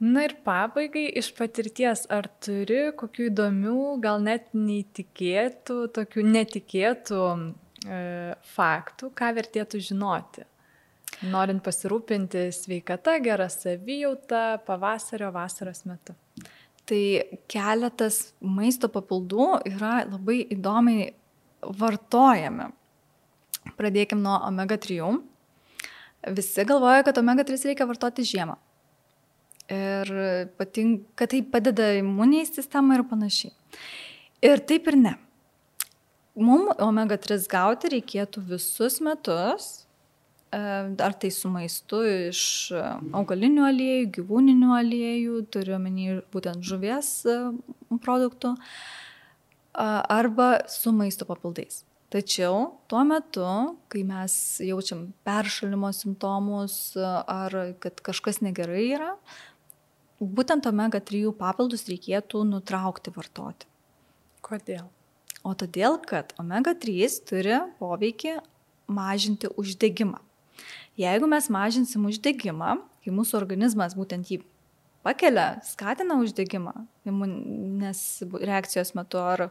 Na 0.00 0.22
ir 0.24 0.32
pabaigai 0.40 1.10
iš 1.20 1.26
patirties, 1.36 2.06
ar 2.08 2.24
turi 2.40 2.86
kokių 2.96 3.26
įdomių, 3.28 3.80
gal 4.00 4.22
net 4.24 4.46
neįtikėtų, 4.56 5.74
tokių 5.92 6.22
netikėtų 6.24 7.18
e, 7.36 7.98
faktų, 8.54 9.10
ką 9.12 9.28
vertėtų 9.36 9.80
žinoti, 9.90 10.46
norint 11.28 11.60
pasirūpinti 11.66 12.46
sveikata, 12.56 13.18
gera 13.20 13.50
savijauta 13.52 14.62
pavasario, 14.64 15.28
vasaros 15.36 15.84
metu? 15.84 16.16
Tai 16.88 17.02
keletas 17.52 18.22
maisto 18.40 18.88
papildų 18.88 19.50
yra 19.68 19.98
labai 20.06 20.38
įdomiai 20.56 21.12
vartojami. 21.60 22.70
Pradėkime 23.76 24.24
nuo 24.24 24.40
omega 24.48 24.80
3. 24.80 25.12
Visi 26.40 26.64
galvoja, 26.64 27.04
kad 27.04 27.20
omega 27.20 27.44
3 27.44 27.68
reikia 27.68 27.90
vartoti 27.92 28.24
žiemą 28.24 28.56
ir 29.70 30.12
patink, 30.58 31.06
kad 31.18 31.32
tai 31.32 31.42
padeda 31.46 31.92
imunijai 31.98 32.48
sistemai 32.48 32.98
ir 32.98 33.04
panašiai. 33.10 33.52
Ir 34.44 34.62
taip 34.66 34.88
ir 34.90 34.96
ne. 34.98 35.14
Mums 36.40 36.78
omega 36.80 37.18
3 37.20 37.48
gauti 37.50 37.90
reikėtų 37.92 38.42
visus 38.52 39.00
metus, 39.04 39.66
e, 40.52 40.60
ar 41.06 41.16
tai 41.20 41.30
su 41.34 41.50
maistu 41.52 42.00
iš 42.06 42.42
augalinių 43.12 43.66
aliejų, 43.66 44.06
gyvūninių 44.20 44.72
aliejų, 44.78 45.42
turiu 45.52 45.76
omeny 45.76 46.20
būtent 46.32 46.64
žuvies 46.64 47.12
e, 47.28 47.36
produktų, 48.00 48.54
arba 49.74 50.60
su 50.68 50.92
maisto 50.92 51.24
papildais. 51.24 51.84
Tačiau 52.10 52.80
tuo 52.90 53.04
metu, 53.06 53.46
kai 53.86 54.02
mes 54.02 54.32
jaučiam 54.66 55.12
peršalimo 55.22 55.92
simptomus 55.94 56.96
ar 56.98 57.54
kad 57.78 58.02
kažkas 58.02 58.40
negerai 58.42 58.88
yra, 58.96 59.12
būtent 60.20 60.68
omega 60.68 61.00
3 61.00 61.32
papildus 61.38 61.86
reikėtų 61.88 62.44
nutraukti 62.48 63.12
vartoti. 63.14 63.68
Kodėl? 64.44 64.88
O 65.46 65.54
todėl, 65.56 65.96
kad 66.04 66.34
omega 66.40 66.74
3 66.76 67.20
turi 67.28 67.56
poveikį 67.80 68.36
mažinti 68.90 69.48
uždegimą. 69.56 70.20
Jeigu 71.00 71.28
mes 71.30 71.48
mažinsim 71.48 72.04
uždegimą, 72.10 72.76
kai 73.00 73.12
mūsų 73.14 73.38
organizmas 73.38 73.96
būtent 73.96 74.28
jį 74.28 74.42
pakelia, 75.06 75.60
skatina 75.64 76.18
uždegimą 76.20 76.74
imuninės 77.08 78.00
reakcijos 78.42 78.92
metu 78.98 79.20
ar 79.22 79.46
e, 79.48 79.50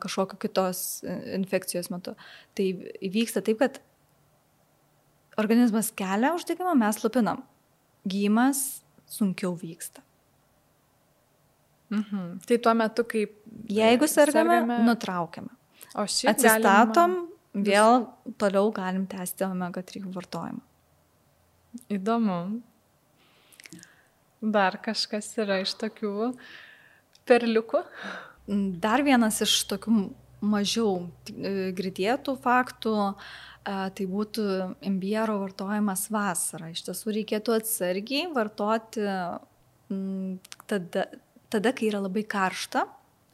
kažkokio 0.00 0.38
kitos 0.40 1.02
e, 1.04 1.16
infekcijos 1.36 1.90
metu, 1.92 2.14
tai 2.56 2.70
įvyksta 3.04 3.44
taip, 3.44 3.60
kad 3.60 3.82
organizmas 5.40 5.92
kelia 5.96 6.32
uždegimą, 6.36 6.72
mes 6.78 7.02
lupinam. 7.04 7.44
Gymas 8.08 8.81
sunkiau 9.12 9.54
vyksta. 9.58 10.02
Mhm. 11.92 12.40
Tai 12.48 12.58
tuo 12.58 12.74
metu, 12.74 13.04
kai... 13.04 13.26
Jeigu 13.68 14.08
sergame, 14.08 14.62
sergame... 14.62 14.80
nutraukiame. 14.86 15.52
O 15.92 16.06
šiaip 16.08 16.32
atsistatom, 16.32 17.16
galima... 17.52 17.64
vėl 17.68 18.06
toliau 18.40 18.72
galim 18.72 19.04
tęsti 19.10 19.44
omega 19.44 19.82
3 19.84 20.08
vartojimą. 20.14 20.62
Įdomu. 21.92 22.38
Dar 24.42 24.76
kažkas 24.82 25.28
yra 25.40 25.60
iš 25.62 25.76
tokių 25.80 26.32
perliukų? 27.28 27.84
Dar 28.82 29.04
vienas 29.06 29.38
iš 29.44 29.60
tokių 29.70 30.08
mažiau 30.42 31.06
e, 31.30 31.70
girdėtų 31.76 32.34
faktų, 32.42 32.94
tai 33.64 34.06
būtų 34.10 34.44
imbiero 34.88 35.38
vartojimas 35.42 36.08
vasarą. 36.12 36.72
Iš 36.72 36.86
tiesų 36.88 37.16
reikėtų 37.18 37.56
atsargiai 37.60 38.26
vartoti 38.34 39.06
tada, 40.70 41.06
tada 41.52 41.72
kai 41.76 41.88
yra 41.90 42.02
labai 42.02 42.24
karšta 42.26 42.86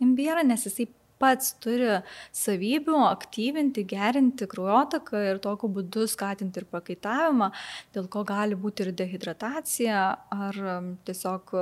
imbierą, 0.05 0.45
nes 0.47 0.67
jisai 0.69 0.89
pats 1.19 1.55
turi 1.63 1.99
savybių 2.37 2.99
aktyvinti, 3.09 3.83
gerinti 3.91 4.47
kraujotaką 4.51 5.23
ir 5.33 5.41
tokiu 5.43 5.71
būdu 5.79 6.07
skatinti 6.11 6.63
ir 6.63 6.69
pakaitavimą, 6.71 7.51
dėl 7.97 8.07
ko 8.13 8.23
gali 8.29 8.59
būti 8.59 8.87
ir 8.87 8.93
dehidratacija 9.01 10.05
ar 10.47 10.61
tiesiog 11.09 11.55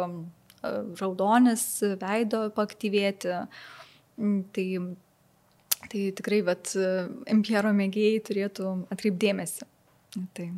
raudonis 1.00 1.64
veido 2.00 2.46
paaktyvėti. 2.56 3.40
Mm, 4.16 4.38
tai, 4.56 4.66
tai 5.92 6.08
tikrai, 6.18 6.42
bet 6.46 6.74
impiero 7.32 7.72
mėgėjai 7.76 8.22
turėtų 8.28 8.72
atkreipdėmėsi. 8.94 9.68
Tai. 10.36 10.48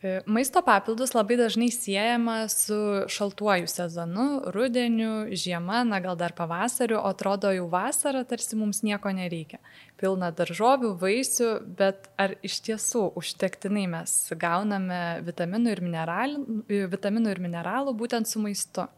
E, 0.00 0.22
maisto 0.24 0.62
papildus 0.64 1.10
labai 1.12 1.36
dažnai 1.36 1.68
siejama 1.74 2.46
su 2.48 2.76
šaltuoju 3.12 3.68
sezonu, 3.68 4.26
rudeniu, 4.54 5.26
žiema, 5.36 5.82
na 5.84 5.98
gal 6.00 6.16
dar 6.16 6.32
pavasariu, 6.32 6.96
o 7.02 7.10
atrodo 7.12 7.50
jau 7.52 7.66
vasara, 7.68 8.22
tarsi 8.24 8.56
mums 8.56 8.80
nieko 8.86 9.12
nereikia. 9.12 9.60
Pilna 10.00 10.30
daržovių, 10.32 10.94
vaisių, 11.02 11.50
bet 11.76 12.08
ar 12.16 12.38
iš 12.40 12.62
tiesų 12.70 13.10
užtektinai 13.20 13.84
mes 13.92 14.14
gauname 14.40 15.02
vitaminų 15.26 15.74
ir 15.76 15.84
mineralų, 15.84 16.62
vitaminų 16.96 17.34
ir 17.34 17.42
mineralų 17.44 17.92
būtent 18.00 18.30
su 18.30 18.40
maistu? 18.40 18.88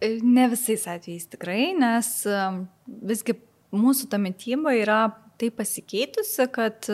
E, 0.00 0.14
ne 0.24 0.48
visais 0.48 0.88
atvejais 0.88 1.28
tikrai, 1.36 1.74
nes 1.76 2.14
e, 2.24 2.40
visgi 3.12 3.36
mūsų 3.74 4.08
ta 4.12 4.20
mytyba 4.22 4.74
yra 4.78 5.00
taip 5.38 5.58
pasikeitusi, 5.60 6.48
kad 6.52 6.88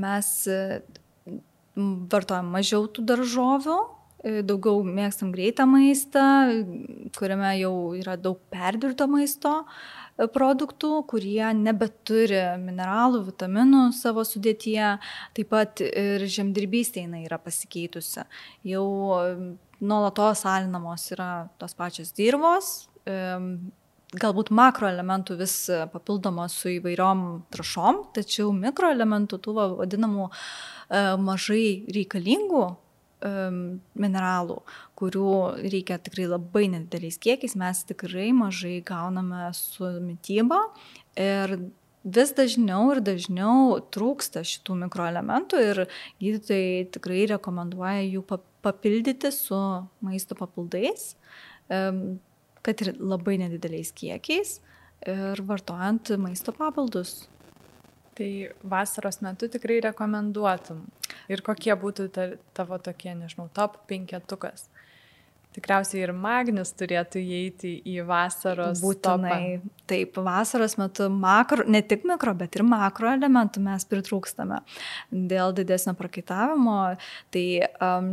mes 0.00 0.28
vartojam 2.10 2.50
mažiau 2.54 2.88
tų 2.90 3.04
daržovių, 3.08 3.78
e, 4.24 4.42
daugiau 4.46 4.82
mėgstam 4.84 5.32
greitą 5.34 5.66
maistą, 5.70 6.24
kuriame 7.16 7.54
jau 7.60 7.74
yra 7.98 8.16
daug 8.20 8.40
perdirbto 8.52 9.06
maisto 9.10 9.54
e, 9.62 10.26
produktų, 10.26 10.92
kurie 11.10 11.52
nebeturi 11.56 12.42
mineralų, 12.62 13.24
vitaminų 13.30 13.86
savo 13.96 14.24
sudėtyje. 14.26 14.92
Taip 15.36 15.50
pat 15.52 15.82
ir 15.86 16.26
žemdirbystė 16.26 17.06
jinai 17.06 17.24
yra 17.28 17.40
pasikeitusi. 17.42 18.26
Jau 18.68 18.86
e, 19.16 19.34
nuolatos 19.80 20.44
alinamos 20.48 21.10
yra 21.14 21.48
tos 21.60 21.76
pačios 21.78 22.12
dirbos, 22.16 22.90
galbūt 24.10 24.50
makroelementų 24.50 25.36
vis 25.38 25.54
papildoma 25.92 26.48
su 26.50 26.72
įvairiom 26.80 27.24
trašom, 27.54 28.04
tačiau 28.16 28.50
mikroelementų, 28.56 29.38
tų 29.44 29.54
vadinamų 29.78 30.30
E, 30.90 31.00
mažai 31.22 31.84
reikalingų 31.94 32.62
e, 32.66 33.32
mineralų, 34.02 34.56
kurių 34.98 35.34
reikia 35.62 36.00
tikrai 36.02 36.26
labai 36.26 36.64
nedideliais 36.72 37.18
kiekiais, 37.22 37.54
mes 37.58 37.84
tikrai 37.86 38.30
mažai 38.34 38.80
gauname 38.86 39.52
su 39.54 39.86
mytyba 40.02 40.58
ir 41.14 41.54
vis 42.02 42.32
dažniau 42.34 42.88
ir 42.94 43.02
dažniau 43.06 43.78
trūksta 43.94 44.42
šitų 44.50 44.80
mikroelementų 44.86 45.62
ir 45.68 45.84
gydytojai 46.22 46.88
tikrai 46.96 47.22
rekomenduoja 47.36 48.02
jų 48.08 48.24
papildyti 48.64 49.30
su 49.36 49.60
maisto 50.02 50.34
papildais, 50.34 51.12
kad 52.66 52.82
ir 52.84 52.94
labai 52.98 53.38
nedideliais 53.40 53.92
kiekiais 53.96 54.58
ir 55.08 55.42
vartojant 55.48 56.12
maisto 56.20 56.52
papildus. 56.56 57.24
Tai 58.18 58.30
vasaros 58.68 59.20
metu 59.24 59.48
tikrai 59.48 59.78
rekomenduotum. 59.86 60.82
Ir 61.32 61.40
kokie 61.46 61.72
būtų 61.78 62.10
ta, 62.12 62.26
tavo 62.56 62.76
tokie, 62.82 63.14
nežinau, 63.16 63.48
top 63.56 63.78
penketukas. 63.88 64.66
Tikriausiai 65.50 66.04
ir 66.04 66.12
magnis 66.14 66.70
turėtų 66.78 67.22
įeiti 67.24 67.72
į 67.90 68.04
vasaros. 68.06 68.82
Būtinai. 68.84 69.38
Topą. 69.62 69.72
Taip, 69.90 70.20
vasaros 70.22 70.76
metu 70.78 71.08
makro, 71.10 71.64
ne 71.66 71.80
tik 71.82 72.04
mikro, 72.06 72.36
bet 72.38 72.58
ir 72.58 72.62
makro 72.66 73.10
elementų 73.10 73.62
mes 73.64 73.86
pritrūkstame 73.90 74.60
dėl 75.10 75.56
didesnio 75.56 75.96
prakaitavimo. 75.98 76.76
Tai 77.34 77.44
um, 77.82 78.12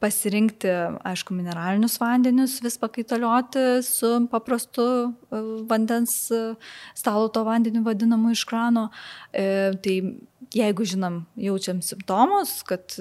pasirinkti, 0.00 0.70
aišku, 1.06 1.34
mineralinius 1.36 1.98
vandenius, 2.00 2.56
vis 2.64 2.78
pakaitalioti 2.80 3.82
su 3.84 4.12
paprastu 4.32 4.86
e, 5.06 5.40
vandens 5.68 6.14
e, 6.32 6.40
stalo 6.96 7.28
to 7.28 7.44
vandeniu 7.44 7.84
vadinamu 7.84 8.32
iš 8.32 8.46
krano. 8.48 8.88
E, 9.32 9.44
tai 9.84 9.96
jeigu 10.56 10.86
žinom, 10.88 11.20
jaučiam 11.38 11.82
simptomus, 11.84 12.56
kad 12.66 12.96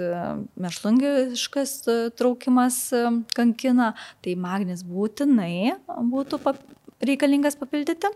mešlungiškas 0.60 1.80
traukimas 2.20 2.82
kankina, 3.34 3.94
tai 4.22 4.36
magnis 4.38 4.84
būtinai 4.86 5.80
būtų 5.88 6.42
pap 6.44 6.60
reikalingas 7.02 7.58
papildyti. 7.58 8.12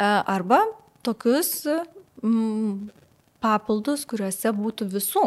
Arba 0.00 0.62
tokius 1.04 1.66
papildus, 3.44 4.06
kuriuose 4.08 4.54
būtų 4.56 4.88
visų 4.94 5.26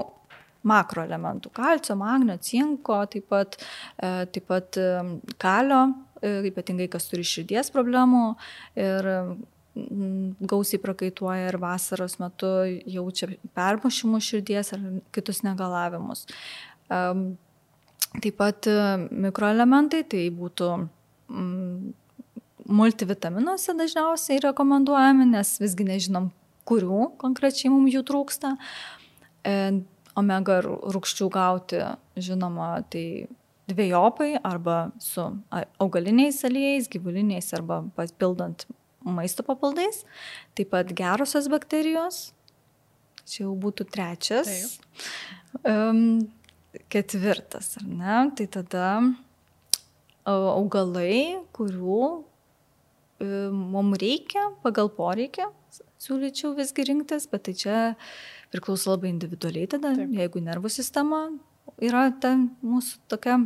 makroelementų- 0.68 1.52
kalcio, 1.60 1.96
magnio, 2.00 2.38
cinko, 2.38 3.04
taip 3.10 3.28
pat, 3.30 3.58
e, 3.98 4.26
taip 4.26 4.48
pat 4.48 4.78
e, 4.78 5.20
kalio, 5.38 5.94
e, 6.22 6.42
ypatingai 6.50 6.90
kas 6.90 7.10
turi 7.10 7.24
širdies 7.24 7.72
problemų 7.72 8.36
ir 8.76 9.10
gausiai 9.74 10.80
prakaituoja 10.80 11.48
ir 11.50 11.58
vasaros 11.58 12.20
metu 12.22 12.46
jaučia 12.86 13.32
permušimų 13.58 14.20
širdies 14.22 14.74
ar 14.74 14.84
kitus 15.12 15.42
negalavimus. 15.42 16.28
Taip 16.88 18.38
pat 18.38 18.70
mikroelementai, 19.10 20.04
tai 20.06 20.30
būtų 20.30 20.70
multivitaminuose 22.70 23.74
dažniausiai 23.74 24.44
rekomenduojami, 24.46 25.26
nes 25.26 25.58
visgi 25.60 25.88
nežinom, 25.90 26.30
kurių 26.70 27.18
konkrečiai 27.18 27.74
mums 27.74 27.96
jų 27.96 28.04
trūksta 28.06 28.54
omega 30.20 30.60
rūkščių 30.66 31.30
gauti, 31.34 31.82
žinoma, 32.20 32.76
tai 32.92 33.28
dviejopai 33.72 34.36
arba 34.44 34.92
su 35.02 35.24
augaliniais 35.82 36.44
aliejais, 36.48 36.90
gyvuliniais 36.92 37.54
arba 37.56 37.82
papildant 37.96 38.68
maisto 39.04 39.44
papildais. 39.46 40.04
Taip 40.56 40.72
pat 40.74 40.94
gerosios 40.96 41.50
bakterijos. 41.52 42.32
Čia 43.24 43.46
jau 43.46 43.54
būtų 43.56 43.88
trečias. 43.88 44.80
Um, 45.64 46.28
ketvirtas, 46.92 47.78
ar 47.80 47.88
ne? 47.88 48.20
Tai 48.36 48.48
tada 48.58 48.88
augalai, 50.28 51.40
kurių 51.56 52.04
mums 53.24 54.00
reikia 54.02 54.50
pagal 54.64 54.90
poreikį, 54.92 55.48
siūlyčiau 56.04 56.54
visgi 56.58 56.86
rinktis, 56.90 57.28
bet 57.32 57.46
tai 57.48 57.54
čia 57.56 57.78
priklauso 58.54 58.94
labai 58.94 59.12
individualiai 59.12 59.70
tada, 59.76 59.96
Taip. 59.98 60.14
jeigu 60.14 60.44
nervų 60.46 60.72
sistema 60.72 61.26
yra 61.82 62.08
ta 62.22 62.36
mūsų 62.38 63.04
tokia 63.12 63.40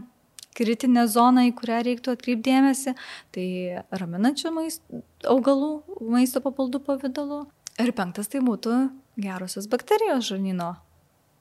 kritinė 0.58 1.06
zona, 1.12 1.46
į 1.48 1.54
kurią 1.58 1.84
reiktų 1.86 2.16
atkreipdėmėsi, 2.16 2.96
tai 3.36 3.48
raminančių 3.94 4.54
maist, 4.56 4.84
augalų 5.30 5.72
maisto 6.14 6.42
papildų 6.44 6.82
pavydalu. 6.88 7.44
Ir 7.78 7.94
penktas 7.94 8.32
tai 8.34 8.42
būtų 8.42 8.88
gerosios 9.22 9.68
bakterijos 9.70 10.26
žarnyno 10.32 10.74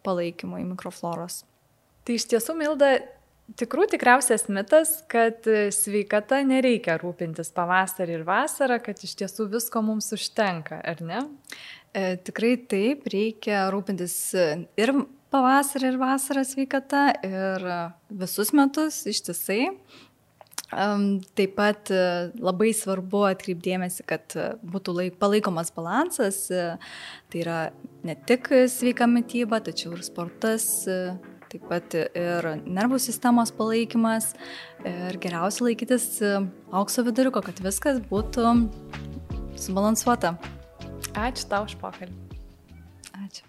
palaikymui 0.05 0.67
mikrofloros. 0.69 1.45
Tai 2.07 2.17
iš 2.19 2.27
tiesų, 2.31 2.55
Milda, 2.61 2.91
tikrų 3.59 3.89
tikriausias 3.95 4.47
mitas, 4.53 4.99
kad 5.11 5.49
sveikata 5.75 6.43
nereikia 6.47 6.99
rūpintis 7.01 7.51
pavasarį 7.57 8.21
ir 8.21 8.27
vasarą, 8.29 8.79
kad 8.85 9.01
iš 9.03 9.17
tiesų 9.23 9.49
visko 9.57 9.83
mums 9.87 10.13
užtenka, 10.15 10.79
ar 10.85 11.03
ne? 11.03 11.25
E, 11.97 12.17
tikrai 12.21 12.57
taip, 12.69 13.07
reikia 13.09 13.67
rūpintis 13.73 14.15
ir 14.77 14.91
pavasarį, 15.33 15.95
ir 15.95 16.01
vasarą 16.01 16.43
sveikata, 16.45 17.07
ir 17.25 17.65
visus 18.13 18.53
metus 18.57 19.01
ištisai. 19.09 19.71
Taip 20.67 21.55
pat 21.57 21.93
e, 21.95 22.01
labai 22.43 22.73
svarbu 22.77 23.23
atkreipdėmėsi, 23.31 24.05
kad 24.11 24.35
būtų 24.67 24.97
laik, 24.99 25.17
palaikomas 25.23 25.71
balansas, 25.73 26.43
e, 26.51 26.67
tai 27.33 27.41
yra 27.45 27.61
ne 28.05 28.19
tik 28.29 28.51
sveika 28.69 29.09
mytyba, 29.09 29.63
tačiau 29.65 29.95
ir 29.97 30.05
sportas, 30.05 30.67
taip 31.47 31.65
pat 31.71 31.97
ir 32.03 32.51
nervų 32.67 32.99
sistemos 33.01 33.55
palaikymas 33.57 34.35
ir 34.85 35.17
geriausia 35.23 35.69
laikytis 35.71 36.11
aukso 36.75 37.07
viduriuko, 37.07 37.41
kad 37.47 37.65
viskas 37.65 38.03
būtų 38.11 38.53
subalansuota. 39.57 40.35
Аж 41.17 41.49
Dauersprachen. 41.49 42.09
Аж. 43.13 43.46